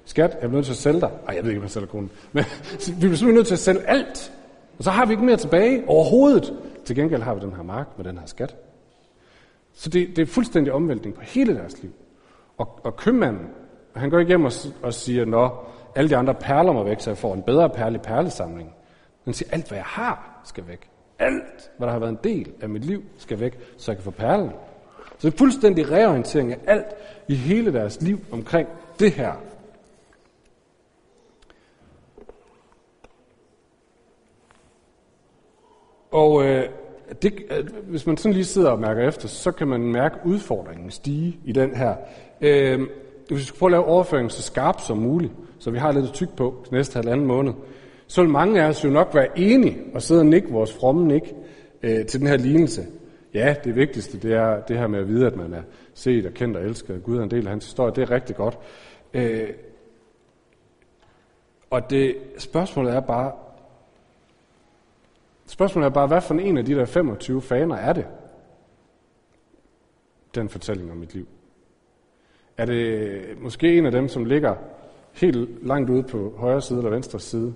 skat, 0.05 0.31
jeg 0.41 0.49
er 0.49 0.53
nødt 0.53 0.65
til 0.65 0.73
at 0.73 0.77
sælge 0.77 1.01
dig. 1.01 1.11
Ej, 1.29 1.35
jeg 1.35 1.45
ved 1.45 1.51
ikke, 1.51 1.59
om 1.59 1.63
jeg 1.63 1.71
sælger 1.71 1.89
kronen. 1.89 2.11
Men 2.33 2.45
vi 2.71 2.93
bliver 2.93 2.97
simpelthen 2.99 3.35
nødt 3.35 3.47
til 3.47 3.55
at 3.55 3.59
sælge 3.59 3.81
alt. 3.81 4.33
Og 4.79 4.85
så 4.85 4.91
har 4.91 5.07
vi 5.07 5.13
ikke 5.13 5.25
mere 5.25 5.37
tilbage 5.37 5.85
overhovedet. 5.89 6.55
Til 6.85 6.97
gengæld 6.97 7.23
har 7.23 7.35
vi 7.35 7.41
den 7.41 7.53
her 7.53 7.63
mark 7.63 7.87
med 7.97 8.05
den 8.05 8.19
her 8.19 8.27
skat. 8.27 8.57
Så 9.73 9.91
det, 9.91 10.17
det 10.17 10.23
er 10.23 10.27
fuldstændig 10.27 10.73
omvæltning 10.73 11.15
på 11.15 11.21
hele 11.21 11.55
deres 11.55 11.83
liv. 11.83 11.93
Og, 12.59 12.81
og 12.85 12.97
købmanden, 12.97 13.47
han 13.97 14.11
går 14.11 14.19
igennem 14.19 14.47
og, 14.47 14.53
og 14.83 14.95
siger, 14.95 15.25
nå, 15.25 15.51
alle 15.95 16.11
de 16.11 16.17
andre 16.17 16.35
perler 16.35 16.73
må 16.73 16.85
væk, 16.85 17.01
så 17.01 17.11
jeg 17.11 17.19
får 17.19 17.35
en 17.35 17.43
bedre 17.43 17.71
perle 17.71 17.95
i 17.95 17.99
perlesamling. 17.99 18.75
Han 19.25 19.35
siger, 19.35 19.49
alt 19.53 19.69
hvad 19.69 19.79
jeg 19.79 19.87
har 19.87 20.41
skal 20.45 20.65
væk. 20.69 20.89
Alt, 21.19 21.71
hvad 21.79 21.87
der 21.87 21.93
har 21.93 22.01
været 22.01 22.11
en 22.11 22.19
del 22.25 22.53
af 22.61 22.69
mit 22.69 22.85
liv, 22.85 23.03
skal 23.19 23.41
væk, 23.41 23.59
så 23.77 23.93
jeg 23.93 23.97
kan 23.97 24.05
få 24.05 24.11
perlen. 24.11 24.51
Så 25.21 25.29
det 25.29 25.35
er 25.35 25.39
fuldstændig 25.39 25.91
reorientering 25.91 26.53
af 26.53 26.59
alt 26.67 26.87
i 27.29 27.35
hele 27.35 27.73
deres 27.73 28.03
liv 28.03 28.21
omkring 28.31 28.69
det 28.99 29.13
her. 29.13 29.33
Og 36.11 36.45
øh, 36.45 36.69
det, 37.23 37.35
øh, 37.51 37.67
hvis 37.89 38.07
man 38.07 38.17
sådan 38.17 38.33
lige 38.33 38.45
sidder 38.45 38.71
og 38.71 38.79
mærker 38.79 39.09
efter, 39.09 39.29
så 39.29 39.53
kan 39.53 39.69
man 39.69 39.81
mærke 39.81 40.17
udfordringen 40.25 40.91
stige 40.91 41.39
i 41.45 41.53
den 41.53 41.75
her. 41.75 41.95
Øh, 42.41 42.81
hvis 43.29 43.39
vi 43.39 43.45
skal 43.45 43.59
prøve 43.59 43.69
at 43.69 43.73
lave 43.73 43.85
overføringen 43.85 44.31
så 44.31 44.43
skarp 44.43 44.81
som 44.81 44.99
muligt, 44.99 45.33
så 45.59 45.71
vi 45.71 45.79
har 45.79 45.93
lidt 45.93 46.07
at 46.07 46.13
tykke 46.13 46.37
på 46.37 46.65
næste 46.73 46.97
halvanden 46.97 47.27
måned, 47.27 47.53
så 48.07 48.23
vil 48.23 48.31
mange 48.31 48.63
af 48.63 48.69
os 48.69 48.85
jo 48.85 48.91
nok 48.91 49.15
være 49.15 49.39
enige 49.39 49.79
og 49.95 50.03
sidde 50.03 50.21
og 50.21 50.27
nikke 50.27 50.49
vores 50.49 50.73
fromme 50.73 51.09
nik 51.09 51.35
øh, 51.83 52.07
til 52.07 52.21
den 52.21 52.29
her 52.29 52.37
lignelse. 52.37 52.87
Ja, 53.35 53.55
det 53.65 53.77
vigtigste 53.77 54.19
det 54.19 54.33
er 54.33 54.61
det 54.61 54.79
her 54.79 54.87
med 54.87 54.99
at 54.99 55.09
vide, 55.09 55.27
at 55.27 55.37
man 55.37 55.55
er 55.55 55.63
set 55.95 56.27
og 56.27 56.33
kendt 56.33 56.57
og 56.57 56.65
elsket 56.65 57.03
Gud 57.03 57.19
er 57.19 57.23
en 57.23 57.31
del 57.31 57.47
af 57.47 57.51
hans 57.51 57.65
historie. 57.65 57.95
Det 57.95 58.03
er 58.03 58.11
rigtig 58.11 58.37
godt. 58.37 58.59
Øh, 59.15 59.51
og 61.71 61.91
det 61.91 62.17
spørgsmålet 62.39 62.95
er 62.95 63.01
bare, 63.01 63.33
Spørgsmålet 65.51 65.87
er 65.87 65.91
bare, 65.91 66.07
hvad 66.07 66.21
for 66.21 66.35
en 66.35 66.59
af 66.59 66.65
de 66.65 66.75
der 66.75 66.85
25 66.85 67.43
faner 67.43 67.77
er 67.77 67.93
det? 67.93 68.07
Den 70.35 70.49
fortælling 70.49 70.91
om 70.91 70.97
mit 70.97 71.15
liv. 71.15 71.27
Er 72.57 72.67
det 72.67 73.23
måske 73.41 73.79
en 73.79 73.87
af 73.87 73.93
dem, 73.93 74.09
som 74.09 74.25
ligger 74.25 74.55
helt 75.13 75.67
langt 75.67 75.91
ude 75.91 76.03
på 76.03 76.35
højre 76.37 76.63
side 76.63 76.79
eller 76.79 76.91
venstre 76.91 77.21
side? 77.21 77.55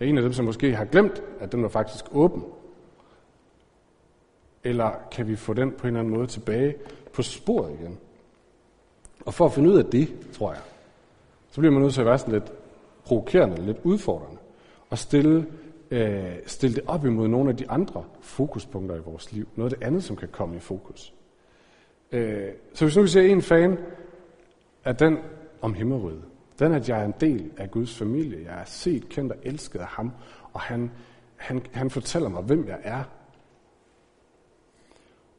Er 0.00 0.04
en 0.04 0.16
af 0.16 0.22
dem, 0.22 0.32
som 0.32 0.44
måske 0.44 0.74
har 0.74 0.84
glemt, 0.84 1.22
at 1.40 1.52
den 1.52 1.62
var 1.62 1.68
faktisk 1.68 2.04
åben? 2.12 2.44
Eller 4.64 4.90
kan 5.10 5.28
vi 5.28 5.36
få 5.36 5.54
den 5.54 5.72
på 5.72 5.82
en 5.82 5.86
eller 5.86 6.00
anden 6.00 6.14
måde 6.14 6.26
tilbage 6.26 6.74
på 7.12 7.22
sporet 7.22 7.72
igen? 7.80 7.98
Og 9.26 9.34
for 9.34 9.46
at 9.46 9.52
finde 9.52 9.70
ud 9.70 9.78
af 9.78 9.84
det, 9.84 10.08
tror 10.32 10.52
jeg, 10.52 10.62
så 11.50 11.60
bliver 11.60 11.72
man 11.72 11.82
nødt 11.82 11.94
til 11.94 12.00
at 12.00 12.06
være 12.06 12.18
sådan 12.18 12.34
lidt 12.34 12.52
provokerende, 13.04 13.66
lidt 13.66 13.78
udfordrende, 13.82 14.40
og 14.90 14.98
stille 14.98 15.46
øh, 15.90 16.36
stille 16.46 16.76
det 16.76 16.84
op 16.86 17.04
imod 17.04 17.28
nogle 17.28 17.50
af 17.50 17.56
de 17.56 17.70
andre 17.70 18.04
fokuspunkter 18.20 18.96
i 18.96 19.00
vores 19.00 19.32
liv. 19.32 19.48
Noget 19.56 19.72
af 19.72 19.78
det 19.78 19.86
andet, 19.86 20.04
som 20.04 20.16
kan 20.16 20.28
komme 20.28 20.56
i 20.56 20.60
fokus. 20.60 21.14
Øh, 22.12 22.48
så 22.74 22.84
hvis 22.84 22.96
nu 22.96 23.02
vi 23.02 23.08
ser 23.08 23.22
en 23.22 23.42
fan 23.42 23.78
af 24.84 24.96
den 24.96 25.18
om 25.60 25.74
himmeriget, 25.74 26.22
den 26.58 26.72
at 26.72 26.88
jeg 26.88 27.00
er 27.00 27.04
en 27.04 27.14
del 27.20 27.50
af 27.56 27.70
Guds 27.70 27.98
familie, 27.98 28.44
jeg 28.44 28.60
er 28.60 28.64
set, 28.64 29.08
kendt 29.08 29.32
og 29.32 29.38
elsket 29.42 29.80
af 29.80 29.86
ham, 29.86 30.12
og 30.52 30.60
han, 30.60 30.90
han, 31.36 31.62
han 31.72 31.90
fortæller 31.90 32.28
mig, 32.28 32.42
hvem 32.42 32.68
jeg 32.68 32.78
er. 32.82 33.04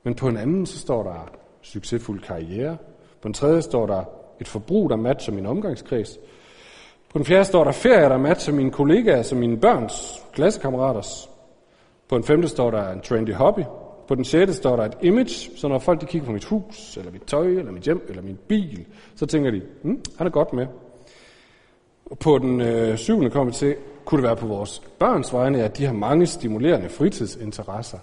Men 0.05 0.15
på 0.15 0.27
en 0.27 0.37
anden, 0.37 0.65
så 0.65 0.79
står 0.79 1.03
der 1.03 1.29
succesfuld 1.61 2.21
karriere. 2.21 2.77
På 3.21 3.27
en 3.27 3.33
tredje 3.33 3.61
står 3.61 3.85
der 3.85 4.03
et 4.41 4.47
forbrug, 4.47 4.89
der 4.89 4.95
matcher 4.95 5.33
min 5.33 5.45
omgangskreds. 5.45 6.17
På 7.11 7.17
den 7.17 7.25
fjerde 7.25 7.45
står 7.45 7.63
der 7.63 7.71
ferie, 7.71 8.09
der 8.09 8.17
matcher 8.17 8.53
mine 8.53 8.71
kollegaer, 8.71 9.21
som 9.21 9.37
mine 9.37 9.57
børns 9.57 10.23
klassekammeraters. 10.33 11.29
På 12.09 12.15
den 12.15 12.23
femte 12.23 12.47
står 12.47 12.71
der 12.71 12.91
en 12.91 13.01
trendy 13.01 13.33
hobby. 13.33 13.61
På 14.07 14.15
den 14.15 14.23
sjette 14.23 14.53
står 14.53 14.75
der 14.75 14.83
et 14.83 14.97
image, 15.01 15.57
så 15.57 15.67
når 15.67 15.79
folk 15.79 16.01
de 16.01 16.05
kigger 16.05 16.25
på 16.25 16.31
mit 16.31 16.45
hus, 16.45 16.97
eller 16.97 17.11
mit 17.11 17.23
tøj, 17.27 17.47
eller 17.47 17.71
mit 17.71 17.83
hjem, 17.83 18.05
eller 18.09 18.21
min 18.21 18.39
bil, 18.47 18.85
så 19.15 19.25
tænker 19.25 19.51
de, 19.51 19.61
hm, 19.81 20.01
han 20.17 20.27
er 20.27 20.31
godt 20.31 20.53
med. 20.53 20.67
Og 22.05 22.19
på 22.19 22.37
den 22.37 22.61
øh, 22.61 22.97
syvende 22.97 23.29
kommer 23.29 23.51
vi 23.51 23.57
til, 23.57 23.75
kunne 24.05 24.21
det 24.21 24.27
være 24.27 24.35
på 24.35 24.47
vores 24.47 24.81
børns 24.99 25.33
vegne, 25.33 25.63
at 25.63 25.77
de 25.77 25.85
har 25.85 25.93
mange 25.93 26.25
stimulerende 26.25 26.89
fritidsinteresser. 26.89 27.97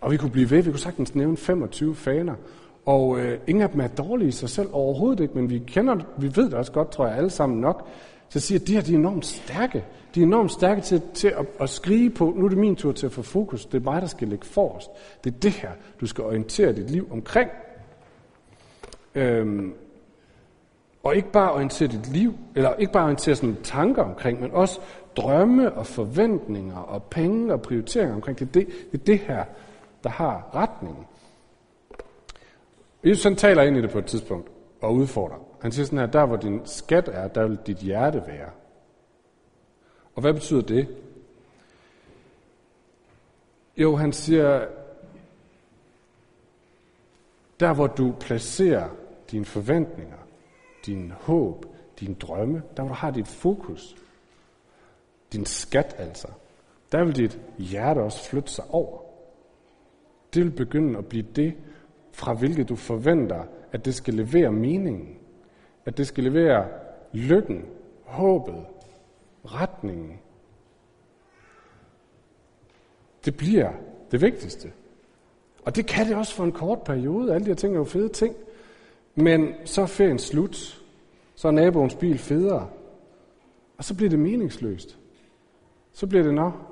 Og 0.00 0.12
vi 0.12 0.16
kunne 0.16 0.30
blive 0.30 0.50
ved, 0.50 0.62
vi 0.62 0.70
kunne 0.70 0.80
sagtens 0.80 1.14
nævne 1.14 1.36
25 1.36 1.94
faner. 1.94 2.34
Og 2.86 3.20
øh, 3.20 3.38
ingen 3.46 3.62
af 3.62 3.70
dem 3.70 3.80
er 3.80 3.88
dårlige 3.88 4.28
i 4.28 4.32
sig 4.32 4.48
selv 4.48 4.68
overhovedet 4.72 5.20
ikke, 5.20 5.34
men 5.34 5.50
vi 5.50 5.58
kender, 5.58 5.96
vi 6.18 6.36
ved 6.36 6.44
det 6.44 6.54
også 6.54 6.72
godt, 6.72 6.90
tror 6.90 7.06
jeg, 7.06 7.16
alle 7.16 7.30
sammen 7.30 7.60
nok, 7.60 7.88
så 8.28 8.40
siger, 8.40 8.58
sige, 8.58 8.60
at 8.60 8.66
de 8.66 8.74
her 8.74 8.82
de 8.82 8.92
er 8.92 8.98
enormt 8.98 9.26
stærke. 9.26 9.84
De 10.14 10.20
er 10.20 10.24
enormt 10.24 10.52
stærke 10.52 10.80
til, 10.80 11.02
til 11.14 11.28
at, 11.28 11.46
at 11.60 11.70
skrige 11.70 12.10
på, 12.10 12.34
nu 12.36 12.44
er 12.44 12.48
det 12.48 12.58
min 12.58 12.76
tur 12.76 12.92
til 12.92 13.06
at 13.06 13.12
få 13.12 13.22
fokus, 13.22 13.66
det 13.66 13.80
er 13.80 13.84
mig, 13.84 14.02
der 14.02 14.08
skal 14.08 14.28
lægge 14.28 14.46
forrest. 14.46 14.90
Det 15.24 15.34
er 15.34 15.38
det 15.38 15.50
her, 15.52 15.70
du 16.00 16.06
skal 16.06 16.24
orientere 16.24 16.72
dit 16.72 16.90
liv 16.90 17.08
omkring. 17.10 17.50
Øhm, 19.14 19.72
og 21.02 21.16
ikke 21.16 21.32
bare 21.32 21.52
orientere 21.52 21.88
dit 21.88 22.12
liv, 22.12 22.34
eller 22.54 22.74
ikke 22.74 22.92
bare 22.92 23.04
orientere 23.04 23.34
sådan 23.34 23.56
tanker 23.62 24.02
omkring, 24.02 24.40
men 24.40 24.50
også 24.50 24.80
drømme 25.16 25.72
og 25.72 25.86
forventninger 25.86 26.76
og 26.76 27.02
penge 27.02 27.52
og 27.52 27.62
prioriteringer 27.62 28.14
omkring. 28.14 28.38
Det 28.38 28.48
er 28.48 28.52
det, 28.52 28.66
det, 28.92 29.00
er 29.00 29.04
det 29.04 29.18
her, 29.18 29.44
der 30.04 30.10
har 30.10 30.50
retningen. 30.54 31.06
Jesus 33.04 33.24
han 33.24 33.36
taler 33.36 33.62
ind 33.62 33.76
i 33.76 33.82
det 33.82 33.90
på 33.90 33.98
et 33.98 34.06
tidspunkt 34.06 34.50
og 34.80 34.94
udfordrer. 34.94 35.38
Han 35.60 35.72
siger 35.72 35.86
sådan 35.86 35.98
her, 35.98 36.06
der 36.06 36.26
hvor 36.26 36.36
din 36.36 36.60
skat 36.66 37.08
er, 37.08 37.28
der 37.28 37.46
vil 37.46 37.58
dit 37.66 37.76
hjerte 37.76 38.22
være. 38.26 38.50
Og 40.14 40.20
hvad 40.20 40.34
betyder 40.34 40.62
det? 40.62 40.88
Jo, 43.76 43.96
han 43.96 44.12
siger, 44.12 44.66
der 47.60 47.72
hvor 47.72 47.86
du 47.86 48.14
placerer 48.20 48.88
dine 49.30 49.44
forventninger, 49.44 50.16
din 50.86 51.12
håb, 51.20 51.66
din 52.00 52.14
drømme, 52.14 52.62
der 52.76 52.82
hvor 52.82 52.88
du 52.88 52.94
har 52.94 53.10
dit 53.10 53.28
fokus, 53.28 53.96
din 55.32 55.46
skat 55.46 55.94
altså, 55.98 56.28
der 56.92 57.04
vil 57.04 57.16
dit 57.16 57.40
hjerte 57.58 57.98
også 57.98 58.28
flytte 58.28 58.50
sig 58.50 58.64
over. 58.70 59.09
Det 60.34 60.44
vil 60.44 60.50
begynde 60.50 60.98
at 60.98 61.06
blive 61.06 61.26
det, 61.36 61.54
fra 62.12 62.34
hvilket 62.34 62.68
du 62.68 62.76
forventer, 62.76 63.44
at 63.72 63.84
det 63.84 63.94
skal 63.94 64.14
levere 64.14 64.52
meningen. 64.52 65.16
At 65.84 65.98
det 65.98 66.06
skal 66.06 66.24
levere 66.24 66.66
lykken, 67.12 67.64
håbet, 68.04 68.64
retningen. 69.44 70.18
Det 73.24 73.36
bliver 73.36 73.72
det 74.10 74.20
vigtigste. 74.20 74.72
Og 75.64 75.76
det 75.76 75.86
kan 75.86 76.06
det 76.06 76.16
også 76.16 76.34
for 76.34 76.44
en 76.44 76.52
kort 76.52 76.82
periode. 76.82 77.34
Alle 77.34 77.44
de 77.44 77.50
her 77.50 77.54
ting 77.54 77.74
er 77.74 77.78
jo 77.78 77.84
fede 77.84 78.08
ting. 78.08 78.34
Men 79.14 79.54
så 79.64 79.82
er 79.82 79.86
ferien 79.86 80.18
slut. 80.18 80.82
Så 81.34 81.48
er 81.48 81.52
naboens 81.52 81.94
bil 81.94 82.18
federe. 82.18 82.68
Og 83.76 83.84
så 83.84 83.94
bliver 83.94 84.10
det 84.10 84.18
meningsløst. 84.18 84.98
Så 85.92 86.06
bliver 86.06 86.22
det 86.22 86.34
nok. 86.34 86.69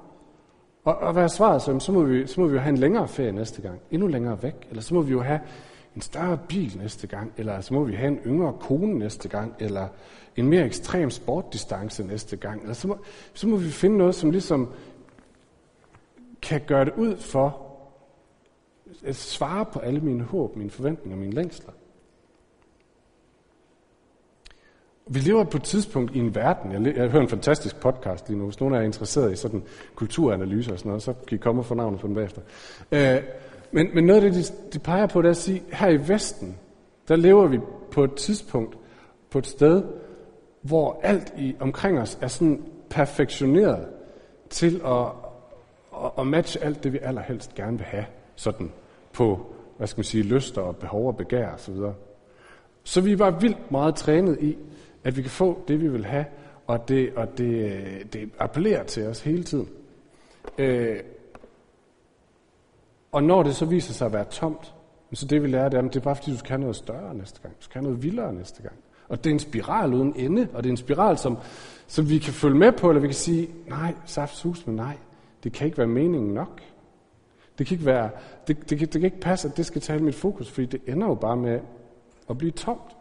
Og, 0.89 0.97
og 0.97 1.13
hvad 1.13 1.23
er 1.23 1.29
svaret 1.29 1.63
så? 1.63 1.79
Så 1.79 1.93
må, 1.93 2.03
vi, 2.03 2.27
så 2.27 2.41
må 2.41 2.47
vi 2.47 2.55
jo 2.55 2.61
have 2.61 2.73
en 2.73 2.79
længere 2.79 3.09
ferie 3.09 3.33
næste 3.33 3.63
gang. 3.63 3.81
Endnu 3.91 4.07
længere 4.07 4.43
væk. 4.43 4.55
Eller 4.71 4.83
så 4.83 4.95
må 4.95 5.03
vi 5.03 5.13
jo 5.13 5.21
have 5.21 5.41
en 5.97 6.01
større 6.01 6.39
bil 6.49 6.79
næste 6.79 7.07
gang. 7.07 7.33
Eller 7.37 7.61
så 7.61 7.75
må 7.75 7.85
vi 7.85 7.95
have 7.95 8.09
en 8.09 8.19
yngre 8.27 8.53
kone 8.61 8.99
næste 8.99 9.29
gang. 9.29 9.55
Eller 9.59 9.89
en 10.37 10.49
mere 10.49 10.65
ekstrem 10.65 11.11
sportdistance 11.11 12.05
næste 12.05 12.37
gang. 12.37 12.61
Eller 12.63 12.75
så 12.75 12.89
må, 12.89 12.99
så 13.35 13.49
må 13.49 13.57
vi 13.57 13.71
finde 13.71 13.99
noget, 13.99 14.15
som 14.15 14.31
ligesom 14.31 14.73
kan 16.43 16.61
gøre 16.67 16.85
det 16.85 16.93
ud 16.97 17.17
for 17.17 17.67
at 19.05 19.17
svare 19.17 19.65
på 19.65 19.79
alle 19.79 20.01
mine 20.01 20.25
håb, 20.25 20.57
mine 20.57 20.71
forventninger, 20.71 21.17
mine 21.17 21.33
længsler. 21.33 21.73
Vi 25.11 25.19
lever 25.19 25.45
på 25.45 25.57
et 25.57 25.63
tidspunkt 25.63 26.15
i 26.15 26.19
en 26.19 26.35
verden, 26.35 26.73
jeg, 26.73 26.97
jeg 26.97 27.09
hører 27.09 27.23
en 27.23 27.29
fantastisk 27.29 27.81
podcast 27.81 28.29
lige 28.29 28.39
nu, 28.39 28.45
hvis 28.45 28.61
nogen 28.61 28.75
er 28.75 28.81
interesseret 28.81 29.33
i 29.33 29.37
sådan 29.37 29.63
kulturanalyse 29.95 30.73
og 30.73 30.79
sådan 30.79 30.89
noget, 30.89 31.03
så 31.03 31.13
kan 31.29 31.37
I 31.37 31.39
komme 31.39 31.61
og 31.61 31.67
få 31.67 31.75
navnet 31.75 32.01
på 32.01 32.07
den 32.07 32.15
bagefter. 32.15 32.41
Øh, 32.93 33.23
men, 33.73 33.87
men 33.95 34.05
noget 34.05 34.25
af 34.25 34.33
det, 34.33 34.45
de, 34.49 34.73
de 34.73 34.79
peger 34.79 35.07
på, 35.07 35.23
det 35.23 35.27
er 35.27 35.31
at 35.31 35.37
sige, 35.37 35.63
her 35.73 35.89
i 35.89 36.09
Vesten, 36.09 36.59
der 37.09 37.17
lever 37.17 37.47
vi 37.47 37.59
på 37.91 38.05
et 38.05 38.15
tidspunkt, 38.15 38.79
på 39.31 39.39
et 39.39 39.47
sted, 39.47 39.83
hvor 40.63 41.01
alt 41.03 41.33
i, 41.39 41.57
omkring 41.61 41.99
os 41.99 42.19
er 42.21 42.29
sådan 42.29 42.63
perfektioneret 42.91 43.87
til 44.51 44.81
at, 44.87 45.07
at, 46.05 46.11
at 46.19 46.27
matche 46.27 46.65
alt 46.65 46.85
det, 46.85 46.93
vi 46.93 46.99
allerhelst 47.03 47.55
gerne 47.55 47.77
vil 47.79 47.87
have, 47.87 48.05
sådan 48.37 48.73
på, 49.13 49.47
hvad 49.77 49.87
skal 49.87 49.99
man 49.99 50.05
sige, 50.05 50.23
lyster 50.23 50.63
og 50.63 50.77
behov 50.77 51.07
og 51.07 51.17
begær 51.17 51.55
osv. 51.55 51.75
Så, 51.75 51.93
så 52.85 53.01
vi 53.01 53.19
var 53.19 53.31
vildt 53.31 53.71
meget 53.71 53.95
trænet 53.95 54.39
i, 54.41 54.59
at 55.09 55.17
vi 55.17 55.23
kan 55.23 55.31
få 55.31 55.65
det, 55.69 55.81
vi 55.81 55.89
vil 55.89 56.05
have, 56.05 56.25
og 56.67 56.89
det, 56.89 57.13
og 57.17 57.39
det, 57.39 57.45
øh, 57.45 58.05
det 58.13 58.31
appellerer 58.39 58.85
til 58.85 59.07
os 59.07 59.21
hele 59.21 59.43
tiden. 59.43 59.69
Øh, 60.59 60.97
og 63.13 63.23
når 63.23 63.43
det 63.43 63.57
så 63.57 63.65
viser 63.65 63.93
sig 63.93 64.07
at 64.07 64.13
være 64.13 64.25
tomt, 64.25 64.75
så 65.13 65.27
det 65.27 65.43
vi 65.43 65.49
lærer, 65.49 65.69
det 65.69 65.79
er, 65.79 65.83
at 65.83 65.95
det 65.95 66.01
er 66.01 66.05
bare 66.05 66.17
fordi, 66.17 66.31
du 66.31 66.39
skal 66.39 66.49
have 66.49 66.61
noget 66.61 66.77
større 66.77 67.15
næste 67.15 67.41
gang. 67.41 67.55
Du 67.59 67.63
skal 67.63 67.75
have 67.75 67.83
noget 67.83 68.03
vildere 68.03 68.33
næste 68.33 68.63
gang. 68.63 68.75
Og 69.09 69.25
det 69.25 69.31
er 69.31 69.35
en 69.35 69.39
spiral 69.39 69.95
uden 69.95 70.13
ende, 70.17 70.49
og 70.55 70.63
det 70.63 70.69
er 70.69 70.73
en 70.73 70.77
spiral, 70.77 71.19
som, 71.19 71.39
som 71.87 72.09
vi 72.09 72.19
kan 72.19 72.33
følge 72.33 72.59
med 72.59 72.73
på, 72.73 72.89
eller 72.91 73.01
vi 73.01 73.09
kan 73.09 73.15
sige, 73.15 73.49
nej, 73.67 73.95
saft 74.05 74.37
sus, 74.37 74.67
men 74.67 74.77
nej, 74.77 74.97
det 75.45 75.53
kan 75.53 75.67
ikke 75.67 75.79
være 75.79 75.87
meningen 75.87 76.35
nok. 76.35 76.61
Det 77.59 77.67
kan 77.67 77.75
ikke, 77.75 77.87
være, 77.87 78.11
det, 78.49 78.71
det, 78.71 78.81
det 78.81 78.91
kan 78.91 79.05
ikke 79.05 79.21
passe, 79.21 79.49
at 79.49 79.57
det 79.57 79.67
skal 79.67 79.81
tage 79.81 79.99
mit 79.99 80.15
fokus, 80.15 80.51
fordi 80.51 80.67
det 80.67 80.81
ender 80.87 81.07
jo 81.07 81.15
bare 81.15 81.37
med 81.37 81.61
at 82.31 82.39
blive 82.39 82.53
tomt. 82.53 82.98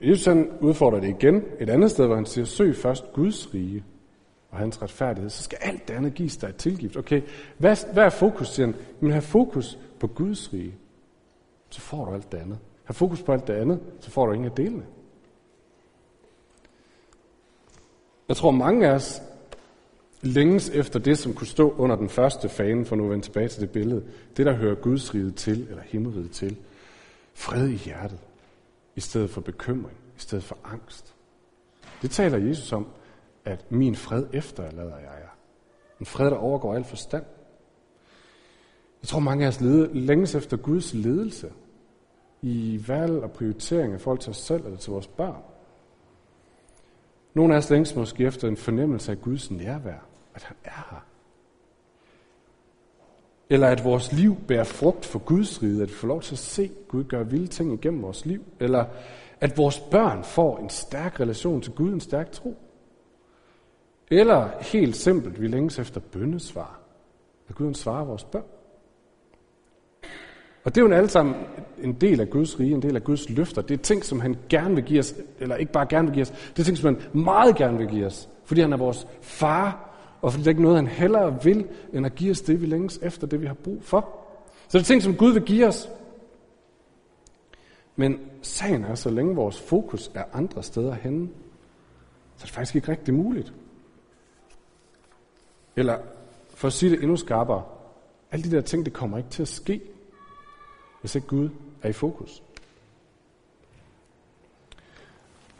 Jesus 0.00 0.24
han 0.24 0.50
udfordrer 0.60 1.00
det 1.00 1.08
igen 1.08 1.42
et 1.60 1.70
andet 1.70 1.90
sted, 1.90 2.06
hvor 2.06 2.14
han 2.14 2.26
siger, 2.26 2.44
søg 2.44 2.76
først 2.76 3.12
Guds 3.12 3.54
rige 3.54 3.84
og 4.50 4.58
hans 4.58 4.82
retfærdighed, 4.82 5.30
så 5.30 5.42
skal 5.42 5.58
alt 5.60 5.88
det 5.88 5.94
andet 5.94 6.14
gives 6.14 6.36
dig 6.36 6.48
et 6.48 6.56
tilgift. 6.56 6.96
Okay, 6.96 7.22
hvad, 7.58 7.92
hvad 7.92 8.04
er 8.04 8.10
fokus, 8.10 8.48
siger 8.48 8.66
han? 8.66 8.76
Men 9.00 9.10
have 9.10 9.22
fokus 9.22 9.78
på 10.00 10.06
Guds 10.06 10.52
rige, 10.52 10.74
så 11.70 11.80
får 11.80 12.04
du 12.04 12.14
alt 12.14 12.32
det 12.32 12.38
andet. 12.38 12.58
Have 12.84 12.94
fokus 12.94 13.22
på 13.22 13.32
alt 13.32 13.46
det 13.46 13.54
andet, 13.54 13.80
så 14.00 14.10
får 14.10 14.26
du 14.26 14.32
ingen 14.32 14.50
af 14.50 14.56
delene. 14.56 14.86
Jeg 18.28 18.36
tror, 18.36 18.50
mange 18.50 18.88
af 18.88 18.92
os 18.92 19.22
længes 20.22 20.70
efter 20.70 20.98
det, 20.98 21.18
som 21.18 21.34
kunne 21.34 21.46
stå 21.46 21.74
under 21.78 21.96
den 21.96 22.08
første 22.08 22.48
fane, 22.48 22.84
for 22.84 22.96
nu 22.96 23.04
at 23.04 23.10
vende 23.10 23.24
tilbage 23.24 23.48
til 23.48 23.60
det 23.60 23.70
billede. 23.70 24.04
Det, 24.36 24.46
der 24.46 24.52
hører 24.52 24.74
Guds 24.74 25.14
rige 25.14 25.30
til, 25.30 25.66
eller 25.70 25.82
himmelriget 25.82 26.30
til. 26.30 26.56
Fred 27.34 27.68
i 27.68 27.76
hjertet 27.76 28.18
i 28.98 29.00
stedet 29.00 29.30
for 29.30 29.40
bekymring, 29.40 29.96
i 30.16 30.20
stedet 30.20 30.44
for 30.44 30.58
angst. 30.64 31.14
Det 32.02 32.10
taler 32.10 32.38
Jesus 32.38 32.72
om, 32.72 32.86
at 33.44 33.72
min 33.72 33.96
fred 33.96 34.26
efterlader 34.32 34.96
jeg 34.96 35.14
jer. 35.20 35.36
En 36.00 36.06
fred, 36.06 36.26
der 36.26 36.36
overgår 36.36 36.74
al 36.74 36.84
forstand. 36.84 37.24
Jeg 39.02 39.08
tror, 39.08 39.20
mange 39.20 39.44
af 39.44 39.48
os 39.48 39.60
længes 39.92 40.34
efter 40.34 40.56
Guds 40.56 40.94
ledelse 40.94 41.52
i 42.42 42.84
valg 42.88 43.12
og 43.22 43.30
prioritering 43.30 43.94
af 43.94 44.00
folk 44.00 44.20
til 44.20 44.30
os 44.30 44.36
selv 44.36 44.64
eller 44.64 44.78
til 44.78 44.92
vores 44.92 45.06
børn. 45.06 45.42
Nogle 47.34 47.54
af 47.54 47.58
os 47.58 47.70
længes 47.70 47.94
måske 47.94 48.24
efter 48.24 48.48
en 48.48 48.56
fornemmelse 48.56 49.12
af 49.12 49.20
Guds 49.20 49.50
nærvær, 49.50 50.06
at 50.34 50.42
han 50.42 50.56
er 50.64 50.86
her. 50.90 51.04
Eller 53.50 53.66
at 53.66 53.84
vores 53.84 54.12
liv 54.12 54.36
bærer 54.48 54.64
frugt 54.64 55.06
for 55.06 55.18
Guds 55.18 55.62
rige, 55.62 55.82
at 55.82 55.88
vi 55.88 55.94
får 55.94 56.08
lov 56.08 56.22
til 56.22 56.34
at 56.34 56.38
se 56.38 56.70
Gud 56.88 57.04
gøre 57.04 57.30
vilde 57.30 57.46
ting 57.46 57.72
igennem 57.72 58.02
vores 58.02 58.26
liv. 58.26 58.42
Eller 58.60 58.84
at 59.40 59.58
vores 59.58 59.80
børn 59.80 60.24
får 60.24 60.58
en 60.58 60.68
stærk 60.68 61.20
relation 61.20 61.60
til 61.60 61.72
Gud, 61.72 61.92
en 61.92 62.00
stærk 62.00 62.32
tro. 62.32 62.56
Eller 64.10 64.48
helt 64.60 64.96
simpelt, 64.96 65.40
vi 65.40 65.46
længes 65.46 65.78
efter 65.78 66.00
bøndesvar. 66.00 66.80
At 67.48 67.54
Gud 67.54 67.74
svarer 67.74 68.04
vores 68.04 68.24
børn. 68.24 68.44
Og 70.64 70.74
det 70.74 70.80
er 70.80 70.86
jo 70.86 70.92
alle 70.92 71.08
sammen 71.08 71.34
en 71.82 71.92
del 71.92 72.20
af 72.20 72.30
Guds 72.30 72.60
rige, 72.60 72.74
en 72.74 72.82
del 72.82 72.96
af 72.96 73.04
Guds 73.04 73.30
løfter. 73.30 73.62
Det 73.62 73.78
er 73.78 73.82
ting, 73.82 74.04
som 74.04 74.20
han 74.20 74.36
gerne 74.48 74.74
vil 74.74 74.84
give 74.84 74.98
os, 74.98 75.14
eller 75.38 75.56
ikke 75.56 75.72
bare 75.72 75.86
gerne 75.86 76.08
vil 76.08 76.14
give 76.14 76.22
os, 76.22 76.30
det 76.30 76.58
er 76.58 76.64
ting, 76.64 76.78
som 76.78 76.94
han 76.94 77.22
meget 77.22 77.56
gerne 77.56 77.78
vil 77.78 77.86
give 77.86 78.06
os, 78.06 78.28
fordi 78.44 78.60
han 78.60 78.72
er 78.72 78.76
vores 78.76 79.06
far, 79.22 79.87
og 80.22 80.32
fordi 80.32 80.42
det 80.42 80.46
er 80.46 80.50
ikke 80.50 80.62
noget, 80.62 80.76
han 80.76 80.86
hellere 80.86 81.42
vil, 81.42 81.68
end 81.92 82.06
at 82.06 82.14
give 82.14 82.30
os 82.30 82.40
det, 82.40 82.60
vi 82.60 82.66
længes 82.66 82.98
efter, 83.02 83.26
det 83.26 83.40
vi 83.40 83.46
har 83.46 83.54
brug 83.54 83.84
for. 83.84 84.18
Så 84.68 84.78
det 84.78 84.84
er 84.84 84.86
ting, 84.86 85.02
som 85.02 85.16
Gud 85.16 85.32
vil 85.32 85.42
give 85.42 85.66
os. 85.66 85.88
Men 87.96 88.20
sagen 88.42 88.84
er, 88.84 88.94
så 88.94 89.10
længe 89.10 89.34
vores 89.34 89.60
fokus 89.60 90.10
er 90.14 90.24
andre 90.32 90.62
steder 90.62 90.94
henne, 90.94 91.28
så 92.36 92.42
er 92.42 92.46
det 92.46 92.50
faktisk 92.50 92.76
ikke 92.76 92.90
rigtig 92.90 93.14
muligt. 93.14 93.52
Eller 95.76 95.98
for 96.54 96.66
at 96.66 96.72
sige 96.72 96.90
det 96.90 97.00
endnu 97.02 97.16
skarpere, 97.16 97.62
alle 98.30 98.50
de 98.50 98.56
der 98.56 98.60
ting, 98.60 98.84
det 98.84 98.92
kommer 98.92 99.18
ikke 99.18 99.30
til 99.30 99.42
at 99.42 99.48
ske, 99.48 99.80
hvis 101.00 101.14
ikke 101.14 101.26
Gud 101.26 101.50
er 101.82 101.88
i 101.88 101.92
fokus. 101.92 102.42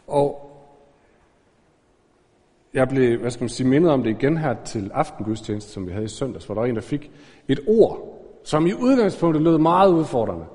Og 0.07 0.48
jeg 2.73 2.89
blev, 2.89 3.19
hvad 3.19 3.31
skal 3.31 3.43
man 3.43 3.49
sige, 3.49 3.67
mindet 3.67 3.91
om 3.91 4.03
det 4.03 4.09
igen 4.09 4.37
her 4.37 4.55
til 4.65 4.91
aftengudstjeneste, 4.93 5.71
som 5.71 5.87
vi 5.87 5.91
havde 5.91 6.05
i 6.05 6.07
søndags, 6.07 6.45
hvor 6.45 6.55
der 6.55 6.61
var 6.61 6.67
en, 6.67 6.75
der 6.75 6.81
fik 6.81 7.11
et 7.47 7.59
ord, 7.67 8.19
som 8.43 8.67
i 8.67 8.73
udgangspunktet 8.73 9.43
lød 9.43 9.57
meget 9.57 9.91
udfordrende, 9.91 10.45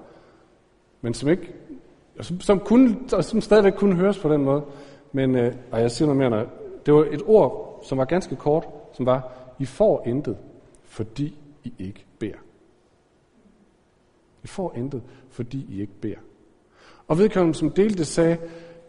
men 1.01 1.15
som 1.15 1.29
ikke, 1.29 1.55
som, 2.21 2.41
som, 2.41 2.61
kunne, 2.61 2.97
som 3.21 3.41
stadigvæk 3.41 3.73
kunne 3.73 3.97
høres 3.97 4.19
på 4.19 4.29
den 4.29 4.45
måde. 4.45 4.63
Men, 5.13 5.37
øh, 5.37 5.55
og 5.71 5.81
jeg 5.81 5.91
siger 5.91 6.07
noget 6.07 6.19
mere, 6.19 6.31
når, 6.31 6.47
det 6.87 6.95
var 6.95 7.07
et 7.11 7.23
ord, 7.27 7.81
som 7.85 7.99
var 7.99 8.05
ganske 8.05 8.37
kort, 8.37 8.67
som 8.93 9.07
var, 9.07 9.33
I 9.59 9.65
får 9.65 10.03
intet, 10.07 10.37
fordi 10.85 11.39
I 11.65 11.73
ikke 11.79 12.07
beder. 12.19 12.39
I 14.45 14.47
får 14.47 14.75
intet, 14.77 15.03
fordi 15.31 15.67
I 15.69 15.81
ikke 15.81 15.93
beder. 16.01 16.19
Og 17.09 17.19
vedkommende, 17.19 17.59
som 17.59 17.71
delte 17.71 17.99
det, 17.99 18.07
sagde, 18.07 18.37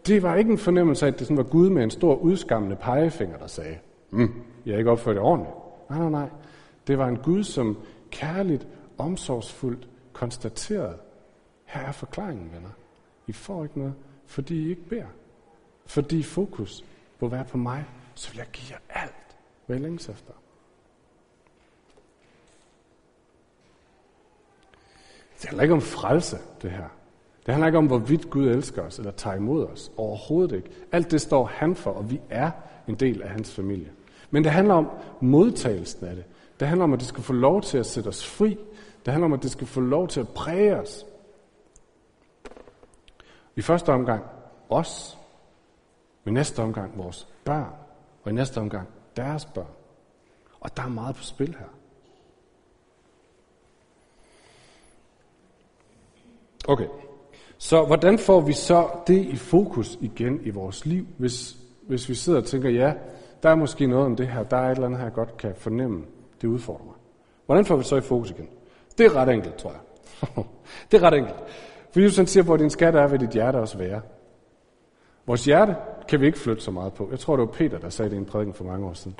det 0.06 0.22
var 0.22 0.34
ikke 0.34 0.52
en 0.52 0.58
fornemmelse 0.58 1.06
af, 1.06 1.10
at 1.10 1.18
det 1.18 1.26
sådan 1.26 1.36
var 1.36 1.42
Gud 1.42 1.70
med 1.70 1.82
en 1.82 1.90
stor 1.90 2.14
udskammende 2.14 2.76
pegefinger, 2.76 3.38
der 3.38 3.46
sagde, 3.46 3.78
mm, 4.10 4.42
jeg 4.66 4.74
er 4.74 4.78
ikke 4.78 4.90
opført 4.90 5.14
det 5.14 5.22
ordentligt. 5.22 5.54
Nej, 5.90 5.98
nej, 5.98 6.10
nej. 6.10 6.28
Det 6.86 6.98
var 6.98 7.08
en 7.08 7.16
Gud, 7.16 7.44
som 7.44 7.78
kærligt, 8.10 8.66
omsorgsfuldt 8.98 9.88
konstaterede, 10.12 10.98
her 11.64 11.80
er 11.80 11.92
forklaringen, 11.92 12.52
venner. 12.52 12.70
I 13.26 13.32
får 13.32 13.64
ikke 13.64 13.78
noget, 13.78 13.94
fordi 14.26 14.66
I 14.66 14.70
ikke 14.70 14.88
beder. 14.88 15.06
Fordi 15.86 16.22
fokus 16.22 16.84
må 17.20 17.28
være 17.28 17.44
på 17.44 17.58
mig, 17.58 17.84
så 18.14 18.30
vil 18.30 18.38
jeg 18.38 18.46
give 18.52 18.76
jer 18.76 19.02
alt, 19.02 19.36
hvad 19.66 19.76
I 19.76 19.80
længes 19.80 20.08
efter. 20.08 20.32
Det 25.40 25.44
handler 25.44 25.62
ikke 25.62 25.74
om 25.74 25.80
frelse, 25.80 26.38
det 26.62 26.70
her. 26.70 26.88
Det 27.46 27.54
handler 27.54 27.66
ikke 27.66 27.78
om, 27.78 27.86
hvorvidt 27.86 28.30
Gud 28.30 28.48
elsker 28.48 28.82
os 28.82 28.98
eller 28.98 29.12
tager 29.12 29.36
imod 29.36 29.66
os. 29.66 29.92
Overhovedet 29.96 30.56
ikke. 30.56 30.70
Alt 30.92 31.10
det 31.10 31.20
står 31.20 31.44
han 31.44 31.76
for, 31.76 31.90
og 31.90 32.10
vi 32.10 32.20
er 32.30 32.50
en 32.88 32.94
del 32.94 33.22
af 33.22 33.28
hans 33.28 33.54
familie. 33.54 33.92
Men 34.30 34.44
det 34.44 34.52
handler 34.52 34.74
om 34.74 34.90
modtagelsen 35.20 36.06
af 36.06 36.16
det. 36.16 36.24
Det 36.60 36.68
handler 36.68 36.84
om, 36.84 36.92
at 36.92 36.98
det 36.98 37.08
skal 37.08 37.22
få 37.22 37.32
lov 37.32 37.62
til 37.62 37.78
at 37.78 37.86
sætte 37.86 38.08
os 38.08 38.26
fri. 38.26 38.58
Det 39.04 39.12
handler 39.12 39.24
om, 39.24 39.32
at 39.32 39.42
det 39.42 39.50
skal 39.50 39.66
få 39.66 39.80
lov 39.80 40.08
til 40.08 40.20
at 40.20 40.28
præge 40.28 40.76
os. 40.76 41.06
I 43.56 43.62
første 43.62 43.92
omgang 43.92 44.24
os. 44.68 45.18
I 46.26 46.30
næste 46.30 46.62
omgang 46.62 46.98
vores 46.98 47.28
børn. 47.44 47.72
Og 48.24 48.30
i 48.30 48.34
næste 48.34 48.58
omgang 48.58 48.88
deres 49.16 49.44
børn. 49.44 49.72
Og 50.60 50.76
der 50.76 50.82
er 50.82 50.88
meget 50.88 51.16
på 51.16 51.22
spil 51.22 51.56
her. 51.58 51.66
Okay, 56.68 56.86
så 57.58 57.84
hvordan 57.84 58.18
får 58.18 58.40
vi 58.40 58.52
så 58.52 58.88
det 59.06 59.24
i 59.24 59.36
fokus 59.36 59.98
igen 60.00 60.40
i 60.42 60.50
vores 60.50 60.86
liv, 60.86 61.06
hvis, 61.16 61.56
hvis 61.88 62.08
vi 62.08 62.14
sidder 62.14 62.38
og 62.38 62.44
tænker, 62.44 62.70
ja, 62.70 62.92
der 63.42 63.50
er 63.50 63.54
måske 63.54 63.86
noget 63.86 64.06
om 64.06 64.16
det 64.16 64.28
her, 64.28 64.42
der 64.42 64.56
er 64.56 64.70
et 64.70 64.74
eller 64.74 64.86
andet 64.86 64.98
her, 64.98 65.06
jeg 65.06 65.14
godt 65.14 65.36
kan 65.36 65.54
fornemme, 65.56 66.04
det 66.42 66.48
udfordrer 66.48 66.84
mig. 66.84 66.94
Hvordan 67.46 67.64
får 67.64 67.76
vi 67.76 67.84
så 67.84 67.96
i 67.96 68.00
fokus 68.00 68.30
igen? 68.30 68.48
Det 68.98 69.06
er 69.06 69.16
ret 69.16 69.28
enkelt, 69.28 69.54
tror 69.54 69.70
jeg. 69.70 69.80
det 70.90 71.02
er 71.02 71.02
ret 71.02 71.14
enkelt. 71.14 71.36
For 71.92 72.00
Jesus 72.00 72.16
han 72.16 72.26
siger, 72.26 72.44
hvor 72.44 72.56
din 72.56 72.70
skat 72.70 72.94
er, 72.94 73.06
vil 73.06 73.20
dit 73.20 73.30
hjerte 73.30 73.56
også 73.56 73.78
være. 73.78 74.00
Vores 75.26 75.44
hjerte 75.44 75.76
kan 76.08 76.20
vi 76.20 76.26
ikke 76.26 76.38
flytte 76.38 76.62
så 76.62 76.70
meget 76.70 76.92
på. 76.92 77.08
Jeg 77.10 77.18
tror, 77.18 77.36
det 77.36 77.46
var 77.46 77.52
Peter, 77.52 77.78
der 77.78 77.88
sagde 77.88 78.10
det 78.10 78.16
i 78.16 78.18
en 78.18 78.24
prædiken 78.24 78.54
for 78.54 78.64
mange 78.64 78.86
år 78.86 78.92
siden. 78.92 79.18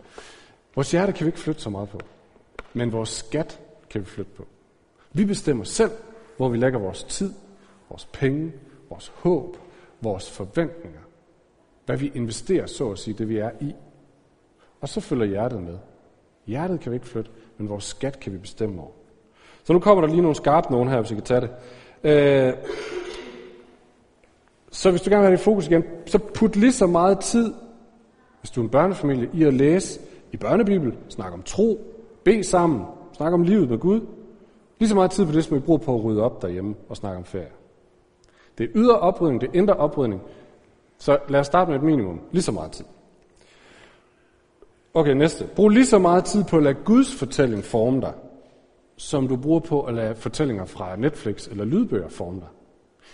Vores 0.75 0.90
hjerte 0.90 1.12
kan 1.12 1.25
vi 1.25 1.28
ikke 1.28 1.38
flytte 1.38 1.61
så 1.61 1.71
meget 1.71 1.88
på. 1.88 1.99
Men 2.73 2.93
vores 2.93 3.09
skat 3.09 3.61
kan 3.90 4.00
vi 4.00 4.07
flytte 4.07 4.33
på. 4.37 4.47
Vi 5.12 5.25
bestemmer 5.25 5.64
selv, 5.64 5.90
hvor 6.37 6.49
vi 6.49 6.59
lægger 6.59 6.78
vores 6.78 7.05
tid, 7.05 7.33
vores 7.88 8.09
penge, 8.12 8.52
vores 8.90 9.12
håb, 9.14 9.57
vores 10.00 10.31
forventninger. 10.31 11.00
Hvad 11.87 11.97
vi 11.97 12.12
investerer, 12.14 12.66
så 12.66 12.90
at 12.90 12.99
sige, 12.99 13.14
det 13.14 13.28
vi 13.28 13.38
er 13.38 13.50
i. 13.61 13.75
Og 14.81 14.88
så 14.88 15.00
følger 15.00 15.26
hjertet 15.26 15.63
med. 15.63 15.78
Hjertet 16.47 16.80
kan 16.80 16.93
vi 16.93 16.97
ikke 16.97 17.06
flytte, 17.06 17.30
men 17.58 17.69
vores 17.69 17.84
skat 17.84 18.21
kan 18.21 18.32
vi 18.32 18.39
bestemme 18.39 18.80
over. 18.80 18.91
Så 19.65 19.73
nu 19.73 19.78
kommer 19.78 20.00
der 20.00 20.08
lige 20.08 20.23
nogle 20.23 20.37
skarpe 20.37 20.73
nogen 20.73 20.89
her, 20.89 21.00
hvis 21.00 21.11
I 21.11 21.15
kan 21.15 21.25
tage 21.25 21.41
det. 21.41 21.50
Øh, 22.04 22.54
så 24.71 24.91
hvis 24.91 25.02
du 25.02 25.11
gerne 25.11 25.21
vil 25.21 25.26
have 25.26 25.37
det 25.37 25.41
i 25.41 25.45
fokus 25.45 25.67
igen, 25.67 25.84
så 26.06 26.19
put 26.19 26.56
lige 26.56 26.73
så 26.73 26.87
meget 26.87 27.21
tid, 27.21 27.54
hvis 28.41 28.50
du 28.50 28.61
er 28.61 28.65
en 28.65 28.71
børnefamilie, 28.71 29.30
i 29.32 29.45
at 29.45 29.54
læse 29.54 30.00
i 30.32 30.37
børnebibel, 30.37 30.97
snakke 31.08 31.34
om 31.34 31.43
tro, 31.43 31.95
bede 32.25 32.45
sammen, 32.45 32.82
snakke 33.13 33.34
om 33.34 33.43
livet 33.43 33.71
med 33.71 33.78
Gud. 33.78 34.00
Lige 34.78 34.89
så 34.89 34.95
meget 34.95 35.11
tid 35.11 35.26
på 35.26 35.32
det, 35.32 35.45
som 35.45 35.56
vi 35.56 35.61
bruger 35.61 35.78
på 35.78 35.95
at 35.95 36.04
rydde 36.04 36.23
op 36.23 36.43
derhjemme 36.43 36.75
og 36.89 36.97
snakke 36.97 37.19
om 37.19 37.25
ferie. 37.25 37.50
Det 38.58 38.64
er 38.64 38.69
ydre 38.75 38.99
oprydning, 38.99 39.40
det 39.40 39.47
er 39.47 39.58
indre 39.58 39.75
oprydning. 39.75 40.23
Så 40.99 41.19
lad 41.28 41.40
os 41.40 41.47
starte 41.47 41.71
med 41.71 41.78
et 41.78 41.84
minimum. 41.84 42.21
Lige 42.32 42.42
så 42.42 42.52
meget 42.52 42.73
tid. 42.73 42.84
Okay, 44.95 45.12
næste. 45.12 45.45
Brug 45.56 45.69
lige 45.69 45.86
så 45.86 45.99
meget 45.99 46.25
tid 46.25 46.45
på 46.45 46.56
at 46.56 46.62
lade 46.62 46.75
Guds 46.84 47.14
fortælling 47.14 47.64
forme 47.64 48.00
dig, 48.00 48.12
som 48.97 49.28
du 49.28 49.36
bruger 49.36 49.60
på 49.60 49.82
at 49.82 49.95
lade 49.95 50.14
fortællinger 50.14 50.64
fra 50.64 50.97
Netflix 50.97 51.49
eller 51.49 51.64
lydbøger 51.64 52.08
forme 52.08 52.40
dig. 52.40 52.49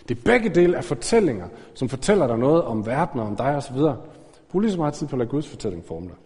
Det 0.09 0.19
er 0.19 0.23
begge 0.25 0.49
dele 0.49 0.77
af 0.77 0.85
fortællinger, 0.85 1.49
som 1.75 1.89
fortæller 1.89 2.27
dig 2.27 2.39
noget 2.39 2.63
om 2.63 2.87
verden 2.87 3.21
og 3.21 3.27
om 3.27 3.37
dig 3.37 3.57
osv. 3.57 3.77
Brug 4.49 4.61
lige 4.61 4.73
så 4.73 4.79
meget 4.79 4.95
tid 4.95 5.07
på 5.07 5.17
at 5.17 5.19
lade 5.19 5.31
Guds 5.31 5.49
fortælling 5.49 5.85
forme 5.85 6.07
dig. 6.07 6.17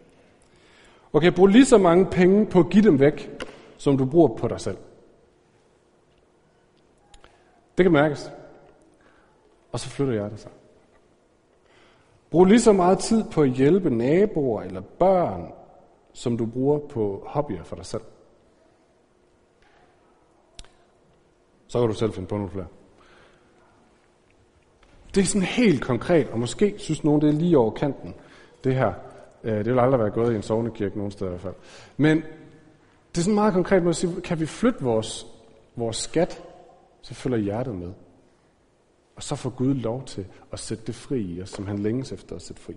Okay, 1.13 1.33
brug 1.33 1.47
lige 1.47 1.65
så 1.65 1.79
mange 1.79 2.07
penge 2.07 2.47
på 2.47 2.61
at 2.61 2.71
give 2.71 2.85
dem 2.85 3.01
væk, 3.01 3.45
som 3.77 3.99
du 3.99 4.05
bruger 4.05 4.29
på 4.29 4.49
dig 4.49 4.61
selv. 4.61 4.77
Det 7.79 7.85
kan 7.85 7.93
mærkes. 7.93 8.31
Og 9.73 9.81
så 9.81 9.89
flytter 9.89 10.15
jeg 10.15 10.31
det 10.31 10.41
sig. 10.41 10.51
Brug 12.31 12.45
lige 12.45 12.61
så 12.61 12.73
meget 12.73 12.99
tid 12.99 13.25
på 13.25 13.43
at 13.43 13.51
hjælpe 13.51 13.91
naboer 13.91 14.63
eller 14.63 14.81
børn, 14.81 15.53
som 16.13 16.37
du 16.37 16.47
bruger 16.47 16.79
på 16.79 17.23
hobbyer 17.27 17.65
for 17.65 17.77
dig 17.77 17.87
selv. 17.87 18.03
Så 21.67 21.81
kan 21.81 21.89
du 21.89 21.95
selv 21.95 22.13
finde 22.13 22.29
på 22.29 22.37
nogle 22.37 22.51
flere. 22.51 22.67
Det 25.15 25.21
er 25.23 25.27
sådan 25.27 25.47
helt 25.47 25.83
konkret, 25.83 26.29
og 26.29 26.39
måske 26.39 26.75
synes 26.79 27.05
nogen, 27.05 27.21
det 27.21 27.29
er 27.29 27.33
lige 27.33 27.59
over 27.59 27.71
kanten, 27.71 28.15
det 28.65 28.75
her. 28.75 28.93
Øh, 29.45 29.59
det 29.59 29.73
vil 29.73 29.79
aldrig 29.79 30.01
være 30.01 30.11
gået 30.11 30.33
i 30.33 30.37
en 30.37 30.43
sovnekirke 30.43 30.97
nogen 30.97 31.11
steder 31.11 31.31
i 31.31 31.33
hvert 31.33 31.43
fald. 31.43 31.55
Men 31.97 32.17
det 33.11 33.19
er 33.19 33.23
sådan 33.23 33.35
meget 33.35 33.55
konkret 33.55 33.83
måde 33.83 33.91
at 33.91 33.97
sige, 33.97 34.21
kan 34.21 34.41
vi 34.41 34.47
flytte 34.47 34.85
vores, 34.85 35.27
vores 35.77 35.97
skat, 35.97 36.43
så 37.03 37.15
følger 37.15 37.39
hjertet 37.39 37.75
med. 37.75 37.93
Og 39.17 39.23
så 39.23 39.37
får 39.37 39.51
Gud 39.51 39.75
lov 39.75 40.05
til 40.05 40.27
at 40.53 40.59
sætte 40.59 40.85
det 40.87 40.95
fri 40.95 41.21
i 41.21 41.43
os, 41.43 41.51
som 41.51 41.67
han 41.67 41.79
længes 41.79 42.13
efter 42.13 42.37
at 42.37 42.43
sætte 42.43 42.63
fri. 42.63 42.77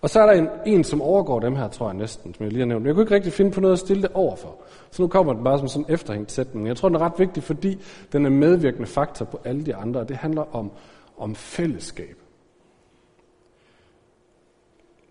Og 0.00 0.10
så 0.10 0.20
er 0.20 0.26
der 0.26 0.32
en, 0.32 0.48
en, 0.66 0.84
som 0.84 1.02
overgår 1.02 1.40
dem 1.40 1.56
her, 1.56 1.68
tror 1.68 1.86
jeg 1.86 1.96
næsten, 1.96 2.34
som 2.34 2.44
jeg 2.44 2.52
lige 2.52 2.60
har 2.60 2.66
nævnt. 2.66 2.82
Men 2.82 2.86
jeg 2.86 2.94
kunne 2.94 3.02
ikke 3.02 3.14
rigtig 3.14 3.32
finde 3.32 3.50
på 3.50 3.60
noget 3.60 3.72
at 3.72 3.78
stille 3.78 4.02
det 4.02 4.10
overfor. 4.14 4.56
Så 4.90 5.02
nu 5.02 5.08
kommer 5.08 5.32
den 5.32 5.44
bare 5.44 5.58
som 5.58 5.68
sådan 5.68 5.86
en 5.88 5.94
efterhængt 5.94 6.32
sætning. 6.32 6.66
Jeg 6.66 6.76
tror, 6.76 6.88
den 6.88 6.96
er 6.96 7.00
ret 7.00 7.18
vigtig, 7.18 7.42
fordi 7.42 7.78
den 8.12 8.26
er 8.26 8.30
medvirkende 8.30 8.86
faktor 8.86 9.24
på 9.24 9.40
alle 9.44 9.66
de 9.66 9.74
andre. 9.74 10.00
Og 10.00 10.08
det 10.08 10.16
handler 10.16 10.56
om, 10.56 10.70
om 11.16 11.34
fællesskab. 11.34 12.16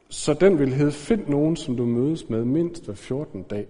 Så 0.09 0.33
den 0.33 0.59
vil 0.59 0.73
hedde, 0.73 0.91
find 0.91 1.27
nogen, 1.27 1.55
som 1.55 1.77
du 1.77 1.85
mødes 1.85 2.29
med 2.29 2.45
mindst 2.45 2.85
hver 2.85 2.93
14 2.93 3.43
dag, 3.43 3.67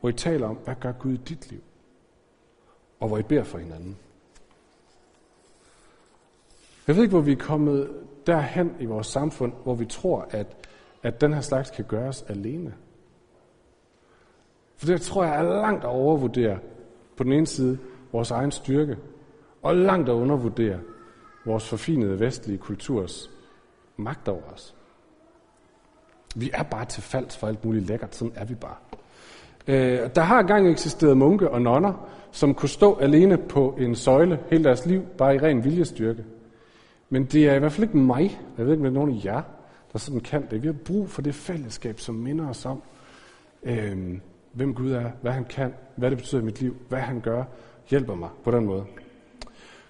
hvor 0.00 0.08
I 0.08 0.12
taler 0.12 0.48
om, 0.48 0.58
hvad 0.64 0.74
gør 0.80 0.92
Gud 0.92 1.12
i 1.12 1.16
dit 1.16 1.50
liv? 1.50 1.60
Og 3.00 3.08
hvor 3.08 3.18
I 3.18 3.22
beder 3.22 3.44
for 3.44 3.58
hinanden. 3.58 3.96
Jeg 6.90 6.96
ved 6.96 7.02
ikke, 7.02 7.12
hvor 7.12 7.20
vi 7.20 7.32
er 7.32 7.36
kommet 7.36 7.90
derhen 8.26 8.72
i 8.80 8.84
vores 8.84 9.06
samfund, 9.06 9.52
hvor 9.62 9.74
vi 9.74 9.84
tror, 9.84 10.28
at, 10.30 10.46
at 11.02 11.20
den 11.20 11.32
her 11.34 11.40
slags 11.40 11.70
kan 11.70 11.84
gøres 11.84 12.22
alene. 12.22 12.74
For 14.76 14.86
det 14.86 15.00
tror 15.00 15.24
jeg 15.24 15.38
er 15.38 15.42
langt 15.42 15.84
at 15.84 15.90
overvurdere 15.90 16.58
på 17.16 17.24
den 17.24 17.32
ene 17.32 17.46
side 17.46 17.78
vores 18.12 18.30
egen 18.30 18.50
styrke, 18.50 18.96
og 19.62 19.76
langt 19.76 20.08
at 20.08 20.12
undervurdere 20.12 20.78
vores 21.44 21.68
forfinede 21.68 22.20
vestlige 22.20 22.58
kulturs 22.58 23.30
magt 23.96 24.28
over 24.28 24.42
os. 24.54 24.74
Vi 26.36 26.50
er 26.54 26.62
bare 26.62 26.84
til 26.84 27.02
falds 27.02 27.36
for 27.36 27.46
alt 27.46 27.64
muligt 27.64 27.86
lækkert, 27.86 28.14
sådan 28.14 28.34
er 28.36 28.44
vi 28.44 28.54
bare. 28.54 28.76
Øh, 29.66 30.10
der 30.14 30.22
har 30.22 30.40
engang 30.40 30.70
eksisteret 30.70 31.16
munke 31.16 31.50
og 31.50 31.62
nonner, 31.62 32.08
som 32.30 32.54
kunne 32.54 32.68
stå 32.68 32.98
alene 32.98 33.38
på 33.38 33.76
en 33.78 33.94
søjle 33.94 34.38
hele 34.50 34.64
deres 34.64 34.86
liv, 34.86 35.02
bare 35.18 35.34
i 35.34 35.38
ren 35.38 35.64
viljestyrke. 35.64 36.24
Men 37.10 37.24
det 37.24 37.48
er 37.48 37.54
i 37.54 37.58
hvert 37.58 37.72
fald 37.72 37.86
ikke 37.86 37.96
mig, 37.96 38.40
jeg 38.58 38.66
ved 38.66 38.72
ikke, 38.72 38.80
om 38.80 38.84
det 38.84 38.90
er 38.90 39.04
nogen 39.04 39.18
af 39.18 39.24
jer, 39.24 39.42
der 39.92 39.98
sådan 39.98 40.20
kan 40.20 40.46
det. 40.50 40.62
Vi 40.62 40.66
har 40.66 40.74
brug 40.84 41.10
for 41.10 41.22
det 41.22 41.34
fællesskab, 41.34 42.00
som 42.00 42.14
minder 42.14 42.48
os 42.48 42.66
om, 42.66 42.82
øh, 43.62 44.18
hvem 44.52 44.74
Gud 44.74 44.92
er, 44.92 45.10
hvad 45.22 45.32
han 45.32 45.44
kan, 45.44 45.74
hvad 45.96 46.10
det 46.10 46.18
betyder 46.18 46.40
i 46.40 46.44
mit 46.44 46.60
liv, 46.60 46.76
hvad 46.88 46.98
han 46.98 47.20
gør, 47.20 47.44
hjælper 47.90 48.14
mig 48.14 48.28
på 48.44 48.50
den 48.50 48.64
måde. 48.64 48.84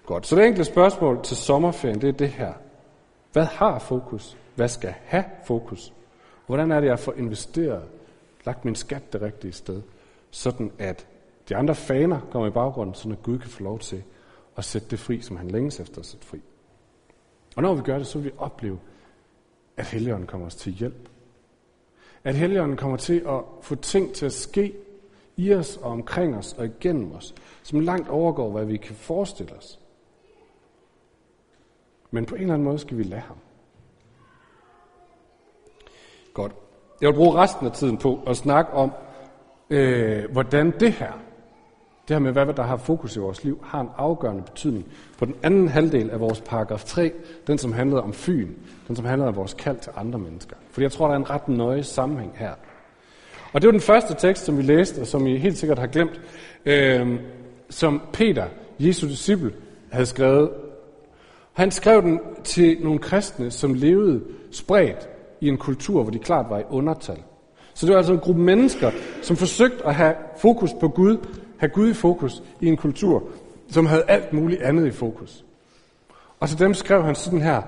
Godt, 0.05 0.27
så 0.27 0.35
det 0.35 0.45
enkle 0.45 0.63
spørgsmål 0.63 1.23
til 1.23 1.37
sommerferien, 1.37 2.01
det 2.01 2.09
er 2.09 2.13
det 2.13 2.29
her. 2.29 2.53
Hvad 3.33 3.45
har 3.45 3.79
fokus? 3.79 4.37
Hvad 4.55 4.67
skal 4.67 4.93
have 5.05 5.23
fokus? 5.47 5.93
Hvordan 6.45 6.71
er 6.71 6.79
det, 6.79 6.87
jeg 6.87 6.99
får 6.99 7.13
investeret, 7.13 7.83
lagt 8.45 8.65
min 8.65 8.75
skat 8.75 9.13
det 9.13 9.21
rigtige 9.21 9.51
sted, 9.51 9.81
sådan 10.31 10.71
at 10.79 11.07
de 11.49 11.55
andre 11.55 11.75
faner 11.75 12.19
kommer 12.31 12.47
i 12.47 12.51
baggrunden, 12.51 12.95
så 12.95 13.09
at 13.09 13.23
Gud 13.23 13.39
kan 13.39 13.49
få 13.49 13.63
lov 13.63 13.79
til 13.79 14.03
at 14.57 14.65
sætte 14.65 14.87
det 14.87 14.99
fri, 14.99 15.21
som 15.21 15.37
han 15.37 15.51
længes 15.51 15.79
efter 15.79 15.99
at 15.99 16.05
sætte 16.05 16.25
fri. 16.25 16.41
Og 17.55 17.61
når 17.61 17.73
vi 17.73 17.81
gør 17.81 17.97
det, 17.97 18.07
så 18.07 18.19
vil 18.19 18.25
vi 18.25 18.37
opleve, 18.37 18.79
at 19.77 19.85
Helligånden 19.85 20.27
kommer 20.27 20.47
os 20.47 20.55
til 20.55 20.73
hjælp. 20.73 21.09
At 22.23 22.35
Helligånden 22.35 22.77
kommer 22.77 22.97
til 22.97 23.23
at 23.27 23.41
få 23.61 23.75
ting 23.75 24.13
til 24.13 24.25
at 24.25 24.33
ske 24.33 24.73
i 25.37 25.53
os 25.53 25.77
og 25.77 25.91
omkring 25.91 26.35
os 26.35 26.53
og 26.53 26.65
igennem 26.65 27.11
os, 27.11 27.35
som 27.63 27.79
langt 27.79 28.09
overgår, 28.09 28.51
hvad 28.51 28.65
vi 28.65 28.77
kan 28.77 28.95
forestille 28.95 29.53
os. 29.53 29.79
Men 32.11 32.25
på 32.25 32.35
en 32.35 32.41
eller 32.41 32.53
anden 32.53 32.65
måde 32.65 32.79
skal 32.79 32.97
vi 32.97 33.03
lade 33.03 33.21
ham. 33.21 33.37
Godt. 36.33 36.55
Jeg 37.01 37.09
vil 37.09 37.15
bruge 37.15 37.35
resten 37.37 37.65
af 37.65 37.71
tiden 37.71 37.97
på 37.97 38.19
at 38.27 38.37
snakke 38.37 38.71
om, 38.71 38.91
øh, 39.69 40.31
hvordan 40.31 40.79
det 40.79 40.91
her, 40.91 41.11
det 42.11 42.19
her 42.19 42.31
med, 42.31 42.31
hvad 42.31 42.53
der 42.53 42.63
har 42.63 42.77
fokus 42.77 43.15
i 43.15 43.19
vores 43.19 43.43
liv, 43.43 43.63
har 43.63 43.81
en 43.81 43.89
afgørende 43.97 44.43
betydning 44.43 44.85
på 45.17 45.25
den 45.25 45.35
anden 45.43 45.67
halvdel 45.67 46.09
af 46.09 46.19
vores 46.19 46.41
paragraf 46.41 46.83
3, 46.83 47.11
den 47.47 47.57
som 47.57 47.73
handlede 47.73 48.01
om 48.01 48.13
fyn, 48.13 48.49
den 48.87 48.95
som 48.95 49.05
handlede 49.05 49.27
om 49.27 49.35
vores 49.35 49.53
kald 49.53 49.77
til 49.77 49.91
andre 49.95 50.19
mennesker. 50.19 50.55
Fordi 50.71 50.83
jeg 50.83 50.91
tror, 50.91 51.07
der 51.07 51.13
er 51.13 51.17
en 51.17 51.29
ret 51.29 51.47
nøje 51.47 51.83
sammenhæng 51.83 52.31
her. 52.35 52.51
Og 53.53 53.61
det 53.61 53.67
var 53.67 53.71
den 53.71 53.81
første 53.81 54.13
tekst, 54.13 54.45
som 54.45 54.57
vi 54.57 54.61
læste, 54.61 55.01
og 55.01 55.07
som 55.07 55.27
I 55.27 55.37
helt 55.37 55.57
sikkert 55.57 55.79
har 55.79 55.87
glemt, 55.87 56.21
øh, 56.65 57.19
som 57.69 58.01
Peter, 58.13 58.45
Jesu 58.79 59.07
disciple, 59.07 59.53
havde 59.91 60.05
skrevet. 60.05 60.49
Han 61.53 61.71
skrev 61.71 62.01
den 62.01 62.19
til 62.43 62.77
nogle 62.83 62.99
kristne, 62.99 63.51
som 63.51 63.73
levede 63.73 64.21
spredt 64.51 65.09
i 65.41 65.47
en 65.47 65.57
kultur, 65.57 66.03
hvor 66.03 66.11
de 66.11 66.19
klart 66.19 66.45
var 66.49 66.59
i 66.59 66.63
undertal. 66.69 67.19
Så 67.73 67.85
det 67.85 67.91
var 67.91 67.97
altså 67.97 68.13
en 68.13 68.19
gruppe 68.19 68.41
mennesker, 68.41 68.91
som 69.21 69.35
forsøgte 69.35 69.85
at 69.85 69.95
have 69.95 70.15
fokus 70.37 70.71
på 70.79 70.87
Gud, 70.87 71.17
have 71.61 71.69
Gud 71.69 71.89
i 71.89 71.93
fokus 71.93 72.43
i 72.61 72.67
en 72.67 72.77
kultur, 72.77 73.23
som 73.69 73.85
havde 73.85 74.03
alt 74.07 74.33
muligt 74.33 74.61
andet 74.61 74.87
i 74.87 74.91
fokus. 74.91 75.45
Og 76.39 76.49
til 76.49 76.59
dem 76.59 76.73
skrev 76.73 77.03
han 77.03 77.15
sådan 77.15 77.41
her, 77.41 77.61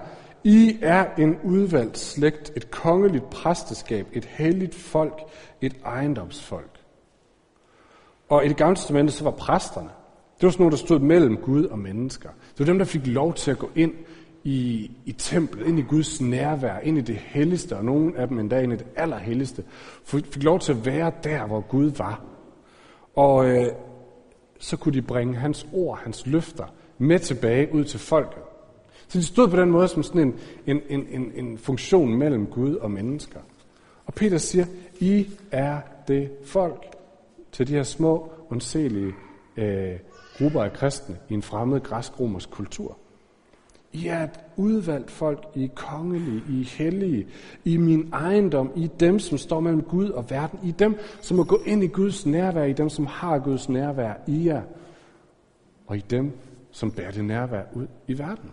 I 0.43 0.77
er 0.81 1.05
en 1.17 1.37
udvalgt 1.43 1.97
slægt, 1.97 2.51
et 2.55 2.71
kongeligt 2.71 3.29
præsteskab, 3.29 4.07
et 4.13 4.25
helligt 4.25 4.75
folk, 4.75 5.21
et 5.61 5.75
ejendomsfolk. 5.85 6.79
Og 8.29 8.45
i 8.45 8.47
det 8.47 8.57
gamle 8.57 8.75
testamente, 8.75 9.13
så 9.13 9.23
var 9.23 9.31
præsterne, 9.31 9.89
det 10.35 10.43
var 10.43 10.51
sådan 10.51 10.63
nogle, 10.63 10.71
der 10.71 10.77
stod 10.77 10.99
mellem 10.99 11.37
Gud 11.37 11.65
og 11.65 11.79
mennesker. 11.79 12.29
Det 12.29 12.59
var 12.59 12.65
dem, 12.65 12.77
der 12.77 12.85
fik 12.85 13.07
lov 13.07 13.33
til 13.33 13.51
at 13.51 13.59
gå 13.59 13.69
ind 13.75 13.93
i, 14.43 14.91
i 15.05 15.11
templet, 15.11 15.67
ind 15.67 15.79
i 15.79 15.81
Guds 15.81 16.21
nærvær, 16.21 16.79
ind 16.79 16.97
i 16.97 17.01
det 17.01 17.15
helligste, 17.15 17.77
og 17.77 17.85
nogle 17.85 18.17
af 18.17 18.27
dem 18.27 18.39
endda 18.39 18.61
ind 18.61 18.73
i 18.73 18.75
det 18.75 18.87
allerhelligste, 18.95 19.63
fik 20.05 20.43
lov 20.43 20.59
til 20.59 20.71
at 20.71 20.85
være 20.85 21.11
der, 21.23 21.47
hvor 21.47 21.61
Gud 21.61 21.91
var. 21.97 22.32
Og 23.15 23.49
øh, 23.49 23.67
så 24.59 24.77
kunne 24.77 24.93
de 24.93 25.01
bringe 25.01 25.35
hans 25.35 25.67
ord, 25.73 25.99
hans 26.03 26.25
løfter, 26.25 26.65
med 26.97 27.19
tilbage 27.19 27.73
ud 27.73 27.83
til 27.83 27.99
folket. 27.99 28.41
Så 29.07 29.17
de 29.17 29.23
stod 29.23 29.47
på 29.47 29.57
den 29.57 29.71
måde 29.71 29.87
som 29.87 30.03
sådan 30.03 30.21
en, 30.21 30.35
en, 30.65 30.81
en, 30.89 31.07
en, 31.09 31.31
en 31.35 31.57
funktion 31.57 32.17
mellem 32.17 32.45
Gud 32.47 32.75
og 32.75 32.91
mennesker. 32.91 33.39
Og 34.05 34.13
Peter 34.13 34.37
siger, 34.37 34.65
I 34.99 35.27
er 35.51 35.81
det 36.07 36.31
folk 36.45 36.85
til 37.51 37.67
de 37.67 37.73
her 37.73 37.83
små, 37.83 38.31
ondselige 38.49 39.13
øh, 39.57 39.99
grupper 40.37 40.63
af 40.63 40.73
kristne 40.73 41.17
i 41.29 41.33
en 41.33 41.41
fremmed 41.41 41.81
græsk-romersk 41.81 42.49
kultur. 42.51 42.97
I 43.93 44.07
er 44.07 44.23
et 44.23 44.39
udvalgt 44.55 45.11
folk, 45.11 45.45
I 45.55 45.63
er 45.63 45.67
kongelige, 45.75 46.43
I 46.49 46.61
er 46.61 46.65
hellige, 46.77 47.27
I 47.63 47.75
er 47.75 47.79
min 47.79 48.09
ejendom, 48.13 48.71
I 48.75 48.83
er 48.83 48.89
dem, 48.99 49.19
som 49.19 49.37
står 49.37 49.59
mellem 49.59 49.81
Gud 49.81 50.09
og 50.09 50.29
verden, 50.29 50.59
I 50.63 50.69
er 50.69 50.73
dem, 50.73 50.97
som 51.21 51.37
må 51.37 51.43
gå 51.43 51.59
ind 51.65 51.83
i 51.83 51.87
Guds 51.87 52.25
nærvær, 52.25 52.63
I 52.63 52.69
er 52.69 52.75
dem, 52.75 52.89
som 52.89 53.05
har 53.05 53.39
Guds 53.39 53.69
nærvær 53.69 54.13
i 54.27 54.45
jer, 54.47 54.61
og 55.87 55.97
I 55.97 55.99
er 55.99 56.07
dem, 56.09 56.31
som 56.71 56.91
bærer 56.91 57.11
det 57.11 57.25
nærvær 57.25 57.63
ud 57.73 57.87
i 58.07 58.17
verden. 58.17 58.51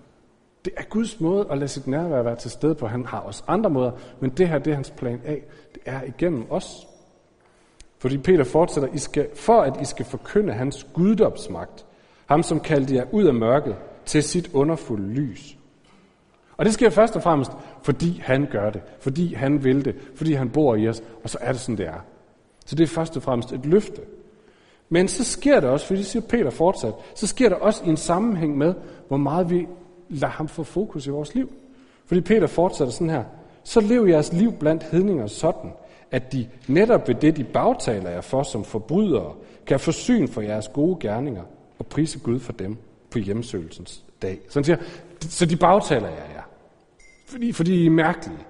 Det 0.64 0.72
er 0.76 0.82
Guds 0.82 1.20
måde 1.20 1.46
at 1.50 1.58
lade 1.58 1.68
sit 1.68 1.86
nærvær 1.86 2.22
være 2.22 2.36
til 2.36 2.50
stede 2.50 2.74
på. 2.74 2.86
Han 2.86 3.06
har 3.06 3.18
også 3.18 3.44
andre 3.48 3.70
måder, 3.70 3.90
men 4.20 4.30
det 4.30 4.48
her, 4.48 4.58
det 4.58 4.70
er 4.70 4.74
hans 4.74 4.90
plan 4.90 5.20
A. 5.24 5.34
Det 5.74 5.82
er 5.84 6.02
igennem 6.02 6.46
os. 6.50 6.88
Fordi 7.98 8.18
Peter 8.18 8.44
fortsætter, 8.44 8.88
I 8.94 8.98
skal, 8.98 9.28
for 9.34 9.60
at 9.60 9.82
I 9.82 9.84
skal 9.84 10.04
forkynde 10.04 10.52
hans 10.52 10.86
guddomsmagt, 10.94 11.86
ham 12.26 12.42
som 12.42 12.60
kaldte 12.60 12.94
jer 12.94 13.04
ud 13.12 13.24
af 13.24 13.34
mørket 13.34 13.76
til 14.10 14.22
sit 14.22 14.50
underfulde 14.52 15.14
lys. 15.14 15.58
Og 16.56 16.64
det 16.64 16.74
sker 16.74 16.90
først 16.90 17.16
og 17.16 17.22
fremmest, 17.22 17.50
fordi 17.82 18.20
han 18.24 18.46
gør 18.50 18.70
det, 18.70 18.82
fordi 19.00 19.34
han 19.34 19.64
vil 19.64 19.84
det, 19.84 19.94
fordi 20.14 20.32
han 20.32 20.50
bor 20.50 20.76
i 20.76 20.88
os, 20.88 21.02
og 21.22 21.30
så 21.30 21.38
er 21.40 21.52
det 21.52 21.60
sådan, 21.60 21.76
det 21.76 21.86
er. 21.86 22.04
Så 22.66 22.76
det 22.76 22.82
er 22.82 22.88
først 22.88 23.16
og 23.16 23.22
fremmest 23.22 23.52
et 23.52 23.66
løfte. 23.66 24.02
Men 24.88 25.08
så 25.08 25.24
sker 25.24 25.60
det 25.60 25.70
også, 25.70 25.86
fordi 25.86 25.98
det 25.98 26.06
siger 26.06 26.22
Peter 26.28 26.50
fortsat, 26.50 26.94
så 27.14 27.26
sker 27.26 27.48
det 27.48 27.58
også 27.58 27.84
i 27.84 27.88
en 27.88 27.96
sammenhæng 27.96 28.58
med, 28.58 28.74
hvor 29.08 29.16
meget 29.16 29.50
vi 29.50 29.66
lader 30.08 30.32
ham 30.32 30.48
få 30.48 30.62
fokus 30.62 31.06
i 31.06 31.10
vores 31.10 31.34
liv. 31.34 31.52
Fordi 32.06 32.20
Peter 32.20 32.46
fortsætter 32.46 32.92
sådan 32.92 33.10
her, 33.10 33.24
så 33.64 33.80
lev 33.80 34.06
jeres 34.08 34.32
liv 34.32 34.52
blandt 34.52 34.82
hedninger 34.82 35.26
sådan, 35.26 35.70
at 36.10 36.32
de 36.32 36.48
netop 36.68 37.08
ved 37.08 37.14
det, 37.14 37.36
de 37.36 37.44
bagtaler 37.44 38.10
jer 38.10 38.20
for 38.20 38.42
som 38.42 38.64
forbrydere, 38.64 39.34
kan 39.66 39.80
få 39.80 39.92
syn 39.92 40.28
for 40.28 40.40
jeres 40.40 40.68
gode 40.68 40.96
gerninger 41.00 41.42
og 41.78 41.86
prise 41.86 42.18
Gud 42.18 42.38
for 42.38 42.52
dem 42.52 42.76
på 43.10 43.18
hjemsøgelsens 43.18 44.04
dag. 44.22 44.40
Så 44.48 44.58
han 44.58 44.64
siger, 44.64 44.76
så 45.20 45.46
de 45.46 45.56
bagtaler 45.56 46.08
jer, 46.08 46.30
ja. 46.34 46.40
Fordi, 47.26 47.52
fordi 47.52 47.82
I 47.82 47.86
er 47.86 47.90
mærkelige. 47.90 48.46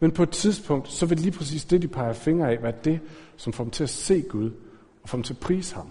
Men 0.00 0.10
på 0.10 0.22
et 0.22 0.30
tidspunkt, 0.30 0.88
så 0.88 1.06
vil 1.06 1.18
lige 1.18 1.32
præcis 1.32 1.64
det, 1.64 1.82
de 1.82 1.88
peger 1.88 2.12
fingre 2.12 2.52
af, 2.52 2.62
være 2.62 2.72
det, 2.84 3.00
som 3.36 3.52
får 3.52 3.64
dem 3.64 3.70
til 3.70 3.82
at 3.82 3.90
se 3.90 4.22
Gud 4.22 4.50
og 5.02 5.08
får 5.08 5.18
dem 5.18 5.22
til 5.22 5.34
at 5.34 5.40
prise 5.40 5.74
ham. 5.74 5.90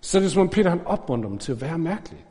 Så 0.00 0.18
er 0.18 0.22
det 0.22 0.30
som 0.30 0.42
om 0.42 0.48
Peter 0.48 0.70
han 0.70 0.80
opmuntrer 0.86 1.28
dem 1.28 1.38
til 1.38 1.52
at 1.52 1.60
være 1.60 1.78
mærkelige. 1.78 2.24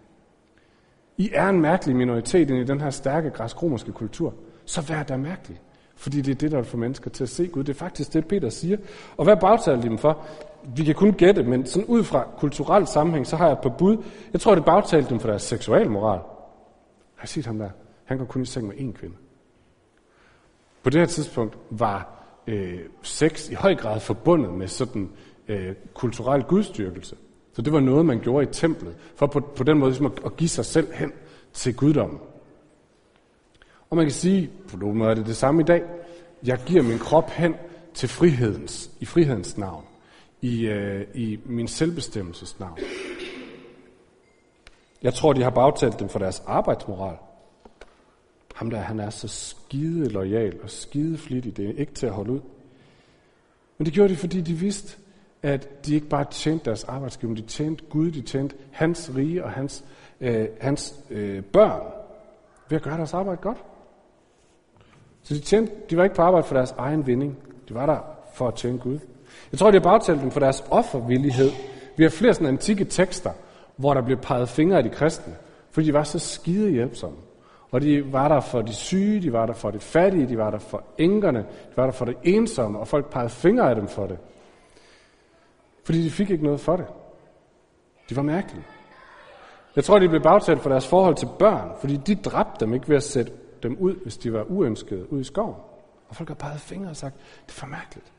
I 1.17 1.29
er 1.33 1.49
en 1.49 1.61
mærkelig 1.61 1.95
minoritet 1.95 2.51
i 2.51 2.63
den 2.63 2.81
her 2.81 2.89
stærke 2.89 3.29
græsk-romerske 3.29 3.91
kultur. 3.91 4.33
Så 4.65 4.81
vær 4.81 5.03
der 5.03 5.17
mærkelig. 5.17 5.61
Fordi 5.95 6.21
det 6.21 6.31
er 6.31 6.35
det, 6.35 6.51
der 6.51 6.57
vil 6.57 6.65
få 6.65 6.77
mennesker 6.77 7.09
til 7.09 7.23
at 7.23 7.29
se 7.29 7.47
Gud. 7.47 7.63
Det 7.63 7.73
er 7.73 7.77
faktisk 7.77 8.13
det, 8.13 8.27
Peter 8.27 8.49
siger. 8.49 8.77
Og 9.17 9.23
hvad 9.23 9.37
bagtaler 9.37 9.81
de 9.81 9.89
dem 9.89 9.97
for? 9.97 10.25
Vi 10.75 10.83
kan 10.83 10.95
kun 10.95 11.13
gætte, 11.13 11.43
men 11.43 11.65
sådan 11.65 11.85
ud 11.87 12.03
fra 12.03 12.27
kulturel 12.37 12.87
sammenhæng, 12.87 13.27
så 13.27 13.35
har 13.35 13.45
jeg 13.45 13.53
et 13.53 13.61
par 13.61 13.75
bud. 13.77 13.97
Jeg 14.33 14.41
tror, 14.41 14.55
det 14.55 14.65
bagtalte 14.65 15.09
dem 15.09 15.19
for 15.19 15.27
deres 15.27 15.41
seksualmoral. 15.41 16.19
Har 17.15 17.23
jeg 17.23 17.29
set 17.29 17.45
ham 17.45 17.57
der? 17.57 17.69
Han 18.05 18.17
går 18.17 18.25
kun 18.25 18.41
i 18.41 18.45
seng 18.45 18.67
med 18.67 18.75
én 18.75 18.91
kvinde. 18.91 19.15
På 20.83 20.89
det 20.89 20.99
her 20.99 21.07
tidspunkt 21.07 21.57
var 21.69 22.23
øh, 22.47 22.79
sex 23.01 23.49
i 23.49 23.53
høj 23.53 23.75
grad 23.75 23.99
forbundet 23.99 24.53
med 24.53 24.67
sådan 24.67 25.09
øh, 25.47 25.75
kulturel 25.93 26.43
gudstyrkelse. 26.43 27.15
Så 27.53 27.61
det 27.61 27.73
var 27.73 27.79
noget, 27.79 28.05
man 28.05 28.19
gjorde 28.19 28.49
i 28.49 28.53
templet, 28.53 28.95
for 29.15 29.27
på, 29.27 29.39
på 29.39 29.63
den 29.63 29.77
måde 29.77 29.89
ligesom 29.89 30.05
at, 30.05 30.19
at 30.25 30.37
give 30.37 30.49
sig 30.49 30.65
selv 30.65 30.93
hen 30.93 31.11
til 31.53 31.75
guddommen. 31.75 32.19
Og 33.89 33.97
man 33.97 34.05
kan 34.05 34.13
sige, 34.13 34.51
på 34.69 34.77
nogen 34.77 34.97
måde 34.97 35.09
er 35.09 35.15
det 35.15 35.25
det 35.25 35.35
samme 35.35 35.61
i 35.61 35.65
dag, 35.65 35.83
jeg 36.43 36.59
giver 36.65 36.83
min 36.83 36.99
krop 36.99 37.29
hen 37.29 37.55
til 37.93 38.09
frihedens, 38.09 38.91
i 38.99 39.05
frihedens 39.05 39.57
navn, 39.57 39.83
i, 40.41 40.65
øh, 40.65 41.07
i 41.13 41.39
min 41.45 41.67
selvbestemmelses 41.67 42.59
navn. 42.59 42.79
Jeg 45.03 45.13
tror, 45.13 45.33
de 45.33 45.43
har 45.43 45.49
bagtalt 45.49 45.99
dem 45.99 46.09
for 46.09 46.19
deres 46.19 46.43
arbejdsmoral. 46.45 47.17
Ham 48.55 48.69
der, 48.69 48.77
han 48.77 48.99
er 48.99 49.09
så 49.09 49.27
skide 49.27 50.09
lojal 50.09 50.61
og 50.63 50.69
skide 50.69 51.17
flittig, 51.17 51.57
det 51.57 51.69
er 51.69 51.73
ikke 51.73 51.93
til 51.93 52.05
at 52.05 52.13
holde 52.13 52.31
ud. 52.31 52.41
Men 53.77 53.85
det 53.85 53.93
gjorde 53.93 54.09
de, 54.09 54.17
fordi 54.17 54.41
de 54.41 54.53
vidste, 54.53 54.97
at 55.43 55.85
de 55.85 55.95
ikke 55.95 56.07
bare 56.07 56.25
tjente 56.31 56.65
deres 56.65 56.83
arbejdsgiver, 56.83 57.29
men 57.33 57.43
de 57.43 57.47
tjente 57.47 57.85
Gud, 57.89 58.11
de 58.11 58.21
tjente 58.21 58.55
hans 58.71 59.11
rige 59.15 59.43
og 59.43 59.51
hans, 59.51 59.85
øh, 60.21 60.47
hans 60.61 60.95
øh, 61.09 61.43
børn 61.43 61.81
ved 62.69 62.77
at 62.77 62.83
gøre 62.83 62.97
deres 62.97 63.13
arbejde 63.13 63.41
godt. 63.41 63.63
Så 65.23 65.33
de, 65.33 65.39
tjente, 65.39 65.71
de 65.89 65.97
var 65.97 66.03
ikke 66.03 66.15
på 66.15 66.21
arbejde 66.21 66.47
for 66.47 66.55
deres 66.55 66.71
egen 66.71 67.07
vinding. 67.07 67.37
De 67.69 67.73
var 67.73 67.85
der 67.85 67.99
for 68.33 68.47
at 68.47 68.55
tjene 68.55 68.79
Gud. 68.79 68.99
Jeg 69.51 69.59
tror, 69.59 69.71
de 69.71 69.77
har 69.77 69.83
bagtalt 69.83 70.21
dem 70.21 70.31
for 70.31 70.39
deres 70.39 70.63
offervillighed. 70.69 71.49
Vi 71.97 72.03
har 72.03 72.09
flere 72.09 72.33
sådan 72.33 72.47
antikke 72.47 72.85
tekster, 72.85 73.31
hvor 73.75 73.93
der 73.93 74.01
blev 74.01 74.17
peget 74.17 74.49
fingre 74.49 74.77
af 74.77 74.83
de 74.83 74.89
kristne, 74.89 75.33
fordi 75.71 75.87
de 75.87 75.93
var 75.93 76.03
så 76.03 76.19
skide 76.19 76.71
hjælpsomme. 76.71 77.17
Og 77.71 77.81
de 77.81 78.13
var 78.13 78.27
der 78.27 78.39
for 78.39 78.61
de 78.61 78.73
syge, 78.73 79.21
de 79.21 79.33
var 79.33 79.45
der 79.45 79.53
for 79.53 79.71
de 79.71 79.79
fattige, 79.79 80.27
de 80.27 80.37
var 80.37 80.51
der 80.51 80.59
for 80.59 80.83
enkerne, 80.97 81.39
de 81.39 81.77
var 81.77 81.83
der 81.85 81.91
for 81.91 82.05
det 82.05 82.17
ensomme, 82.23 82.79
og 82.79 82.87
folk 82.87 83.11
pegede 83.11 83.29
fingre 83.29 83.69
af 83.69 83.75
dem 83.75 83.87
for 83.87 84.07
det. 84.07 84.17
Fordi 85.83 86.03
de 86.03 86.11
fik 86.11 86.29
ikke 86.29 86.43
noget 86.43 86.59
for 86.59 86.75
det. 86.75 86.85
De 88.09 88.15
var 88.15 88.21
mærkelige. 88.21 88.63
Jeg 89.75 89.83
tror, 89.83 89.99
de 89.99 90.09
blev 90.09 90.21
bagtalt 90.21 90.61
for 90.61 90.69
deres 90.69 90.87
forhold 90.87 91.15
til 91.15 91.29
børn, 91.39 91.71
fordi 91.79 91.97
de 91.97 92.15
dræbte 92.15 92.65
dem 92.65 92.73
ikke 92.73 92.89
ved 92.89 92.95
at 92.95 93.03
sætte 93.03 93.31
dem 93.63 93.77
ud, 93.79 93.95
hvis 94.03 94.17
de 94.17 94.33
var 94.33 94.43
uønskede 94.43 95.13
ud 95.13 95.21
i 95.21 95.23
skoven. 95.23 95.55
Og 96.09 96.15
folk 96.15 96.29
har 96.29 96.35
peget 96.35 96.59
fingre 96.59 96.89
og 96.89 96.95
sagt, 96.95 97.15
det 97.15 97.51
er 97.51 97.59
for 97.59 97.67
mærkeligt. 97.67 98.11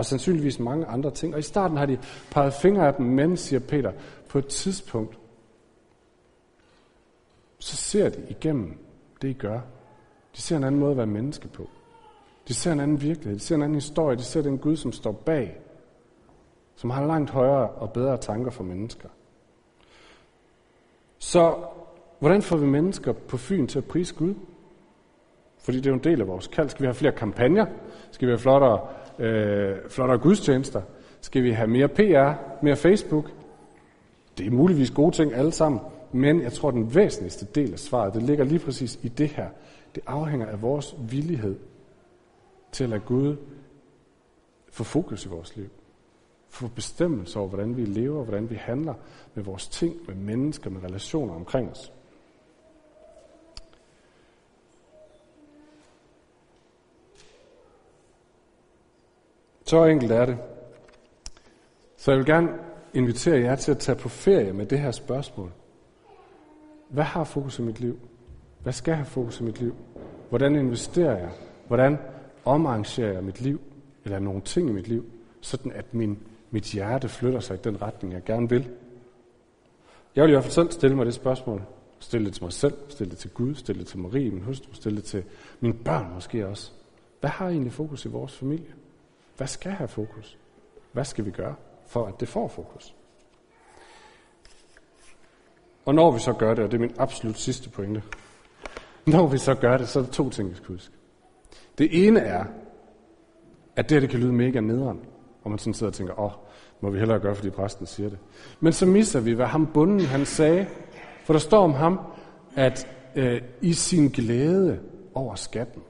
Og 0.00 0.06
sandsynligvis 0.06 0.58
mange 0.58 0.86
andre 0.86 1.10
ting. 1.10 1.34
Og 1.34 1.40
i 1.40 1.42
starten 1.42 1.76
har 1.76 1.86
de 1.86 1.98
peget 2.30 2.54
fingre 2.54 2.86
af 2.86 2.94
dem, 2.94 3.06
men, 3.06 3.36
siger 3.36 3.60
Peter, 3.60 3.92
på 4.28 4.38
et 4.38 4.46
tidspunkt, 4.46 5.18
så 7.58 7.76
ser 7.76 8.08
de 8.08 8.26
igennem 8.28 8.78
det, 9.22 9.28
I 9.28 9.32
gør. 9.32 9.60
De 10.36 10.40
ser 10.40 10.56
en 10.56 10.64
anden 10.64 10.80
måde 10.80 10.90
at 10.90 10.96
være 10.96 11.06
menneske 11.06 11.48
på. 11.48 11.68
De 12.48 12.54
ser 12.54 12.72
en 12.72 12.80
anden 12.80 13.02
virkelighed. 13.02 13.38
De 13.38 13.44
ser 13.44 13.54
en 13.54 13.62
anden 13.62 13.74
historie. 13.74 14.16
De 14.16 14.22
ser 14.22 14.42
den 14.42 14.58
Gud, 14.58 14.76
som 14.76 14.92
står 14.92 15.12
bag. 15.12 15.60
Som 16.76 16.90
har 16.90 17.06
langt 17.06 17.30
højere 17.30 17.68
og 17.68 17.92
bedre 17.92 18.16
tanker 18.16 18.50
for 18.50 18.64
mennesker. 18.64 19.08
Så 21.18 21.56
hvordan 22.18 22.42
får 22.42 22.56
vi 22.56 22.66
mennesker 22.66 23.12
på 23.12 23.36
Fyn 23.36 23.66
til 23.66 23.78
at 23.78 23.84
prise 23.84 24.14
Gud? 24.14 24.34
Fordi 25.62 25.78
det 25.78 25.86
er 25.86 25.90
jo 25.90 25.96
en 25.96 26.04
del 26.04 26.20
af 26.20 26.26
vores 26.26 26.46
kald. 26.46 26.68
Skal 26.68 26.82
vi 26.82 26.86
have 26.86 26.94
flere 26.94 27.12
kampagner? 27.12 27.66
Skal 28.10 28.28
vi 28.28 28.30
have 28.30 28.38
flottere, 28.38 28.80
øh, 29.18 29.76
flottere 29.88 30.18
gudstjenester? 30.18 30.82
Skal 31.20 31.42
vi 31.42 31.50
have 31.50 31.68
mere 31.68 31.88
PR, 31.88 32.32
mere 32.62 32.76
Facebook? 32.76 33.30
Det 34.38 34.46
er 34.46 34.50
muligvis 34.50 34.90
gode 34.90 35.16
ting 35.16 35.34
alle 35.34 35.52
sammen, 35.52 35.80
men 36.12 36.42
jeg 36.42 36.52
tror, 36.52 36.70
den 36.70 36.94
væsentligste 36.94 37.46
del 37.54 37.72
af 37.72 37.78
svaret, 37.78 38.14
det 38.14 38.22
ligger 38.22 38.44
lige 38.44 38.58
præcis 38.58 38.98
i 39.02 39.08
det 39.08 39.28
her. 39.28 39.48
Det 39.94 40.02
afhænger 40.06 40.46
af 40.46 40.62
vores 40.62 40.94
villighed 41.10 41.58
til 42.72 42.84
at 42.84 42.90
lade 42.90 43.00
Gud 43.00 43.36
få 44.70 44.84
fokus 44.84 45.24
i 45.24 45.28
vores 45.28 45.56
liv. 45.56 45.68
Få 46.48 46.68
bestemmelse 46.68 47.38
over, 47.38 47.48
hvordan 47.48 47.76
vi 47.76 47.84
lever, 47.84 48.24
hvordan 48.24 48.50
vi 48.50 48.54
handler 48.54 48.94
med 49.34 49.44
vores 49.44 49.68
ting, 49.68 49.96
med 50.06 50.14
mennesker, 50.14 50.70
med 50.70 50.84
relationer 50.84 51.34
omkring 51.34 51.70
os. 51.70 51.92
Så 59.70 59.84
enkelt 59.84 60.12
er 60.12 60.26
det. 60.26 60.38
Så 61.96 62.10
jeg 62.10 62.18
vil 62.18 62.26
gerne 62.26 62.48
invitere 62.94 63.40
jer 63.40 63.56
til 63.56 63.70
at 63.70 63.78
tage 63.78 63.98
på 63.98 64.08
ferie 64.08 64.52
med 64.52 64.66
det 64.66 64.78
her 64.78 64.90
spørgsmål. 64.90 65.52
Hvad 66.88 67.04
har 67.04 67.24
fokus 67.24 67.58
i 67.58 67.62
mit 67.62 67.80
liv? 67.80 67.98
Hvad 68.62 68.72
skal 68.72 68.94
have 68.94 69.06
fokus 69.06 69.40
i 69.40 69.42
mit 69.42 69.60
liv? 69.60 69.74
Hvordan 70.28 70.56
investerer 70.56 71.18
jeg? 71.18 71.28
Hvordan 71.66 71.98
omarrangerer 72.44 73.12
jeg 73.12 73.24
mit 73.24 73.40
liv? 73.40 73.60
Eller 74.04 74.18
nogle 74.18 74.40
ting 74.40 74.68
i 74.68 74.72
mit 74.72 74.88
liv? 74.88 75.04
Sådan 75.40 75.72
at 75.72 75.94
min, 75.94 76.18
mit 76.50 76.64
hjerte 76.64 77.08
flytter 77.08 77.40
sig 77.40 77.54
i 77.54 77.60
den 77.64 77.82
retning, 77.82 78.12
jeg 78.12 78.24
gerne 78.24 78.48
vil. 78.48 78.70
Jeg 80.16 80.24
vil 80.24 80.30
i 80.30 80.34
hvert 80.34 80.44
fald 80.44 80.52
selv 80.52 80.70
stille 80.70 80.96
mig 80.96 81.06
det 81.06 81.14
spørgsmål. 81.14 81.62
Stille 81.98 82.26
det 82.26 82.34
til 82.34 82.44
mig 82.44 82.52
selv, 82.52 82.74
stille 82.88 83.10
det 83.10 83.18
til 83.18 83.30
Gud, 83.30 83.54
stille 83.54 83.80
det 83.80 83.88
til 83.88 83.98
Marie, 83.98 84.30
min 84.30 84.42
hustru, 84.42 84.72
stille 84.72 84.96
det 84.96 85.04
til 85.04 85.24
mine 85.60 85.74
børn 85.74 86.14
måske 86.14 86.46
også. 86.46 86.72
Hvad 87.20 87.30
har 87.30 87.48
egentlig 87.48 87.72
fokus 87.72 88.04
i 88.04 88.08
vores 88.08 88.36
familie? 88.36 88.79
Hvad 89.40 89.48
skal 89.48 89.72
have 89.72 89.88
fokus? 89.88 90.38
Hvad 90.92 91.04
skal 91.04 91.24
vi 91.24 91.30
gøre, 91.30 91.54
for 91.86 92.06
at 92.06 92.20
det 92.20 92.28
får 92.28 92.48
fokus? 92.48 92.94
Og 95.84 95.94
når 95.94 96.10
vi 96.10 96.18
så 96.18 96.32
gør 96.32 96.54
det, 96.54 96.64
og 96.64 96.70
det 96.70 96.76
er 96.76 96.80
min 96.80 96.94
absolut 96.98 97.38
sidste 97.38 97.70
pointe, 97.70 98.02
når 99.06 99.26
vi 99.26 99.38
så 99.38 99.54
gør 99.54 99.76
det, 99.76 99.88
så 99.88 99.98
er 99.98 100.02
der 100.02 100.10
to 100.10 100.30
ting, 100.30 100.50
vi 100.50 100.54
skal 100.54 100.66
huske. 100.66 100.94
Det 101.78 102.06
ene 102.06 102.20
er, 102.20 102.44
at 103.76 103.88
det 103.88 103.94
her 103.94 104.00
det 104.00 104.10
kan 104.10 104.20
lyde 104.20 104.32
mega 104.32 104.60
nederen, 104.60 105.00
og 105.42 105.50
man 105.50 105.58
sådan 105.58 105.74
sidder 105.74 105.90
og 105.90 105.94
tænker, 105.94 106.20
åh, 106.20 106.32
må 106.80 106.90
vi 106.90 106.98
hellere 106.98 107.20
gøre, 107.20 107.34
fordi 107.34 107.50
præsten 107.50 107.86
siger 107.86 108.08
det. 108.08 108.18
Men 108.60 108.72
så 108.72 108.86
misser 108.86 109.20
vi, 109.20 109.32
hvad 109.32 109.46
ham 109.46 109.66
bunden 109.66 110.00
han 110.00 110.26
sagde, 110.26 110.66
for 111.24 111.32
der 111.32 111.40
står 111.40 111.64
om 111.64 111.72
ham, 111.72 112.00
at 112.56 112.88
øh, 113.16 113.42
i 113.62 113.72
sin 113.72 114.08
glæde 114.08 114.80
over 115.14 115.34
skatten, 115.34 115.82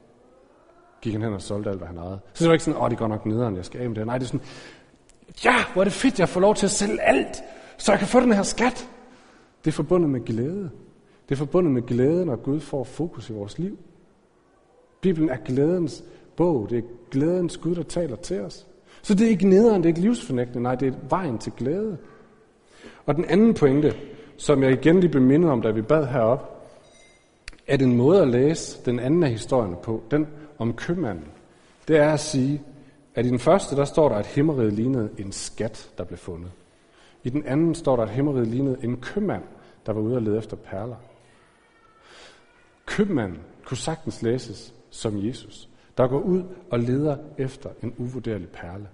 gik 1.00 1.12
han 1.12 1.22
hen 1.22 1.32
og 1.32 1.42
solgte 1.42 1.70
alt, 1.70 1.78
hvad 1.78 1.88
han 1.88 1.98
ejede. 1.98 2.18
Så 2.32 2.44
det 2.44 2.48
var 2.48 2.52
ikke 2.52 2.64
sådan, 2.64 2.82
åh, 2.82 2.90
det 2.90 2.98
går 2.98 3.08
nok 3.08 3.26
nederen, 3.26 3.56
jeg 3.56 3.64
skal 3.64 3.80
af 3.80 3.88
med 3.88 3.96
det. 3.96 4.06
Nej, 4.06 4.18
det 4.18 4.24
er 4.24 4.28
sådan, 4.28 4.46
ja, 5.44 5.54
hvor 5.72 5.82
er 5.82 5.84
det 5.84 5.92
fedt, 5.92 6.18
jeg 6.18 6.28
får 6.28 6.40
lov 6.40 6.54
til 6.54 6.66
at 6.66 6.70
sælge 6.70 7.02
alt, 7.02 7.42
så 7.78 7.92
jeg 7.92 7.98
kan 7.98 8.08
få 8.08 8.20
den 8.20 8.32
her 8.32 8.42
skat. 8.42 8.88
Det 9.64 9.70
er 9.70 9.72
forbundet 9.72 10.10
med 10.10 10.24
glæde. 10.24 10.70
Det 11.28 11.34
er 11.34 11.38
forbundet 11.38 11.72
med 11.72 11.82
glæde, 11.82 12.26
når 12.26 12.36
Gud 12.36 12.60
får 12.60 12.84
fokus 12.84 13.30
i 13.30 13.32
vores 13.32 13.58
liv. 13.58 13.78
Bibelen 15.00 15.30
er 15.30 15.36
glædens 15.36 16.04
bog. 16.36 16.66
Det 16.70 16.78
er 16.78 16.82
glædens 17.10 17.56
Gud, 17.56 17.74
der 17.74 17.82
taler 17.82 18.16
til 18.16 18.40
os. 18.40 18.66
Så 19.02 19.14
det 19.14 19.26
er 19.26 19.30
ikke 19.30 19.48
nederen, 19.48 19.82
det 19.82 19.84
er 19.84 19.88
ikke 19.88 20.00
livsfornægtende. 20.00 20.62
Nej, 20.62 20.74
det 20.74 20.88
er 20.88 20.92
vejen 21.08 21.38
til 21.38 21.52
glæde. 21.52 21.98
Og 23.06 23.14
den 23.14 23.24
anden 23.24 23.54
pointe, 23.54 23.94
som 24.36 24.62
jeg 24.62 24.72
igen 24.72 25.00
lige 25.00 25.10
blev 25.10 25.22
mindet 25.22 25.50
om, 25.50 25.62
da 25.62 25.70
vi 25.70 25.82
bad 25.82 26.06
herop, 26.06 26.56
at 27.66 27.82
en 27.82 27.96
måde 27.96 28.22
at 28.22 28.28
læse 28.28 28.84
den 28.84 28.98
anden 28.98 29.22
af 29.22 29.30
historierne 29.30 29.76
på, 29.82 30.02
den 30.10 30.26
om 30.60 30.72
købmanden, 30.72 31.26
det 31.88 31.96
er 31.96 32.12
at 32.12 32.20
sige, 32.20 32.62
at 33.14 33.26
i 33.26 33.28
den 33.28 33.38
første, 33.38 33.76
der 33.76 33.84
står 33.84 34.08
der, 34.08 34.16
at 34.16 34.26
himmeriget 34.26 34.72
lignede 34.72 35.10
en 35.18 35.32
skat, 35.32 35.90
der 35.98 36.04
blev 36.04 36.18
fundet. 36.18 36.50
I 37.24 37.30
den 37.30 37.46
anden 37.46 37.74
står 37.74 37.96
der, 37.96 38.02
at 38.02 38.10
himmeriget 38.10 38.48
lignede 38.48 38.78
en 38.82 39.00
købmand, 39.00 39.42
der 39.86 39.92
var 39.92 40.00
ude 40.00 40.16
og 40.16 40.22
lede 40.22 40.38
efter 40.38 40.56
perler. 40.56 40.96
Købmanden 42.86 43.38
kunne 43.64 43.76
sagtens 43.76 44.22
læses 44.22 44.74
som 44.90 45.26
Jesus, 45.26 45.68
der 45.96 46.08
går 46.08 46.20
ud 46.20 46.42
og 46.70 46.80
leder 46.80 47.16
efter 47.38 47.70
en 47.82 47.94
uvurderlig 47.98 48.48
perle. 48.48 48.88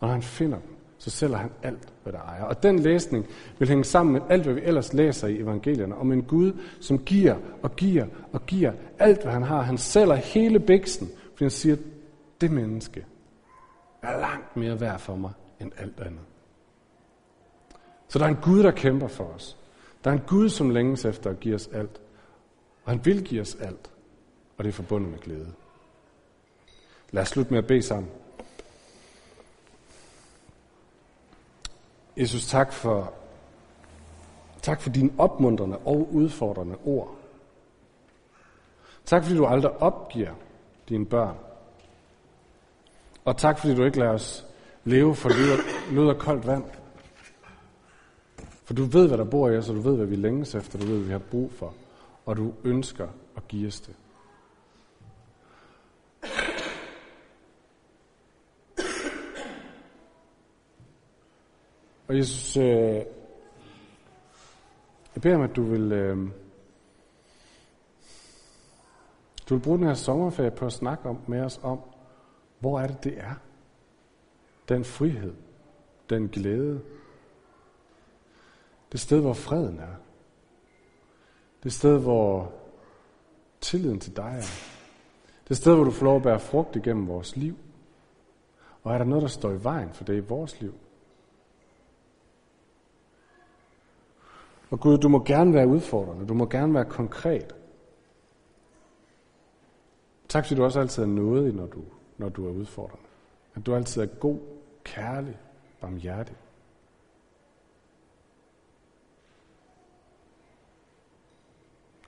Og 0.00 0.06
når 0.06 0.08
han 0.08 0.22
finder 0.22 0.58
den, 0.58 0.75
så 1.06 1.10
sælger 1.10 1.36
han 1.36 1.50
alt, 1.62 1.92
hvad 2.02 2.12
der 2.12 2.18
ejer. 2.18 2.44
Og 2.44 2.62
den 2.62 2.78
læsning 2.78 3.26
vil 3.58 3.68
hænge 3.68 3.84
sammen 3.84 4.12
med 4.12 4.20
alt, 4.28 4.44
hvad 4.44 4.54
vi 4.54 4.60
ellers 4.64 4.92
læser 4.92 5.28
i 5.28 5.40
evangelierne, 5.40 5.96
om 5.96 6.12
en 6.12 6.22
Gud, 6.22 6.52
som 6.80 6.98
giver 6.98 7.36
og 7.62 7.76
giver 7.76 8.06
og 8.32 8.46
giver 8.46 8.72
alt, 8.98 9.22
hvad 9.22 9.32
han 9.32 9.42
har. 9.42 9.62
Han 9.62 9.78
sælger 9.78 10.14
hele 10.14 10.60
biksen, 10.60 11.08
fordi 11.30 11.44
han 11.44 11.50
siger, 11.50 11.76
det 12.40 12.50
menneske 12.50 13.06
er 14.02 14.20
langt 14.20 14.56
mere 14.56 14.80
værd 14.80 14.98
for 14.98 15.16
mig 15.16 15.32
end 15.60 15.72
alt 15.78 16.00
andet. 16.00 16.20
Så 18.08 18.18
der 18.18 18.24
er 18.24 18.28
en 18.28 18.38
Gud, 18.42 18.62
der 18.62 18.70
kæmper 18.70 19.08
for 19.08 19.24
os. 19.24 19.56
Der 20.04 20.10
er 20.10 20.14
en 20.14 20.24
Gud, 20.26 20.48
som 20.48 20.70
længes 20.70 21.04
efter 21.04 21.30
at 21.30 21.40
give 21.40 21.54
os 21.54 21.68
alt. 21.72 22.00
Og 22.84 22.92
han 22.92 23.04
vil 23.04 23.24
give 23.24 23.40
os 23.40 23.54
alt. 23.54 23.90
Og 24.56 24.64
det 24.64 24.70
er 24.70 24.74
forbundet 24.74 25.10
med 25.10 25.18
glæde. 25.18 25.52
Lad 27.10 27.22
os 27.22 27.28
slutte 27.28 27.50
med 27.50 27.58
at 27.58 27.66
bede 27.66 27.82
sammen. 27.82 28.10
Jesus, 32.16 32.46
tak 32.46 32.72
for, 32.72 33.12
tak 34.62 34.80
for 34.80 34.90
dine 34.90 35.10
opmuntrende 35.18 35.78
og 35.78 36.08
udfordrende 36.12 36.76
ord. 36.84 37.16
Tak 39.04 39.24
fordi 39.24 39.36
du 39.36 39.46
aldrig 39.46 39.82
opgiver 39.82 40.34
dine 40.88 41.06
børn. 41.06 41.36
Og 43.24 43.36
tak 43.36 43.58
fordi 43.58 43.74
du 43.74 43.84
ikke 43.84 43.98
lader 43.98 44.12
os 44.12 44.46
leve 44.84 45.14
for 45.14 45.30
lød 45.94 46.08
og 46.08 46.18
koldt 46.18 46.46
vand. 46.46 46.64
For 48.64 48.74
du 48.74 48.84
ved, 48.84 49.08
hvad 49.08 49.18
der 49.18 49.24
bor 49.24 49.48
i 49.48 49.56
os, 49.56 49.68
og 49.68 49.74
du 49.74 49.80
ved, 49.80 49.96
hvad 49.96 50.06
vi 50.06 50.16
længes 50.16 50.54
efter, 50.54 50.78
du 50.78 50.86
ved, 50.86 50.96
hvad 50.96 51.06
vi 51.06 51.12
har 51.12 51.18
brug 51.18 51.52
for, 51.52 51.74
og 52.26 52.36
du 52.36 52.52
ønsker 52.64 53.08
at 53.36 53.48
give 53.48 53.66
os 53.66 53.80
det. 53.80 53.94
Og 62.08 62.16
Jesus, 62.16 62.56
øh, 62.56 62.64
jeg 65.14 65.22
beder 65.22 65.36
om, 65.36 65.42
at 65.42 65.56
du 65.56 65.62
vil, 65.62 65.92
øh, 65.92 66.28
du 69.48 69.54
vil 69.54 69.62
bruge 69.62 69.78
den 69.78 69.86
her 69.86 69.94
sommerferie 69.94 70.50
på 70.50 70.66
at 70.66 70.72
snakke 70.72 71.08
om, 71.08 71.18
med 71.26 71.40
os 71.40 71.60
om, 71.62 71.80
hvor 72.58 72.80
er 72.80 72.86
det, 72.86 73.04
det 73.04 73.18
er. 73.18 73.34
Den 74.68 74.84
frihed, 74.84 75.34
den 76.10 76.28
glæde, 76.28 76.80
det 78.92 79.00
sted, 79.00 79.20
hvor 79.20 79.32
freden 79.32 79.78
er. 79.78 79.94
Det 81.62 81.72
sted, 81.72 81.98
hvor 81.98 82.52
tilliden 83.60 84.00
til 84.00 84.16
dig 84.16 84.36
er. 84.38 84.76
Det 85.48 85.56
sted, 85.56 85.74
hvor 85.74 85.84
du 85.84 85.90
får 85.90 86.04
lov 86.04 86.16
at 86.16 86.22
bære 86.22 86.40
frugt 86.40 86.76
igennem 86.76 87.08
vores 87.08 87.36
liv. 87.36 87.56
Og 88.82 88.94
er 88.94 88.98
der 88.98 89.04
noget, 89.04 89.22
der 89.22 89.28
står 89.28 89.50
i 89.50 89.64
vejen 89.64 89.92
for 89.92 90.04
det 90.04 90.16
i 90.16 90.20
vores 90.20 90.60
liv? 90.60 90.74
Og 94.70 94.80
Gud, 94.80 94.98
du 94.98 95.08
må 95.08 95.24
gerne 95.24 95.54
være 95.54 95.66
udfordrende. 95.66 96.26
Du 96.26 96.34
må 96.34 96.46
gerne 96.46 96.74
være 96.74 96.84
konkret. 96.84 97.54
Tak 100.28 100.44
fordi 100.44 100.54
du 100.54 100.64
også 100.64 100.80
altid 100.80 101.02
er 101.02 101.06
noget, 101.06 101.54
når 101.54 101.66
du, 101.66 101.84
når 102.18 102.28
du 102.28 102.46
er 102.46 102.50
udfordrende. 102.50 103.06
At 103.54 103.66
du 103.66 103.74
altid 103.74 104.02
er 104.02 104.06
god, 104.06 104.38
kærlig, 104.84 105.38
barmhjertig. 105.80 106.36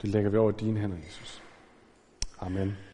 Det 0.01 0.09
lægger 0.09 0.29
vi 0.29 0.37
over 0.37 0.51
dine 0.51 0.79
hænder, 0.79 0.97
Jesus. 0.97 1.43
Amen. 2.39 2.77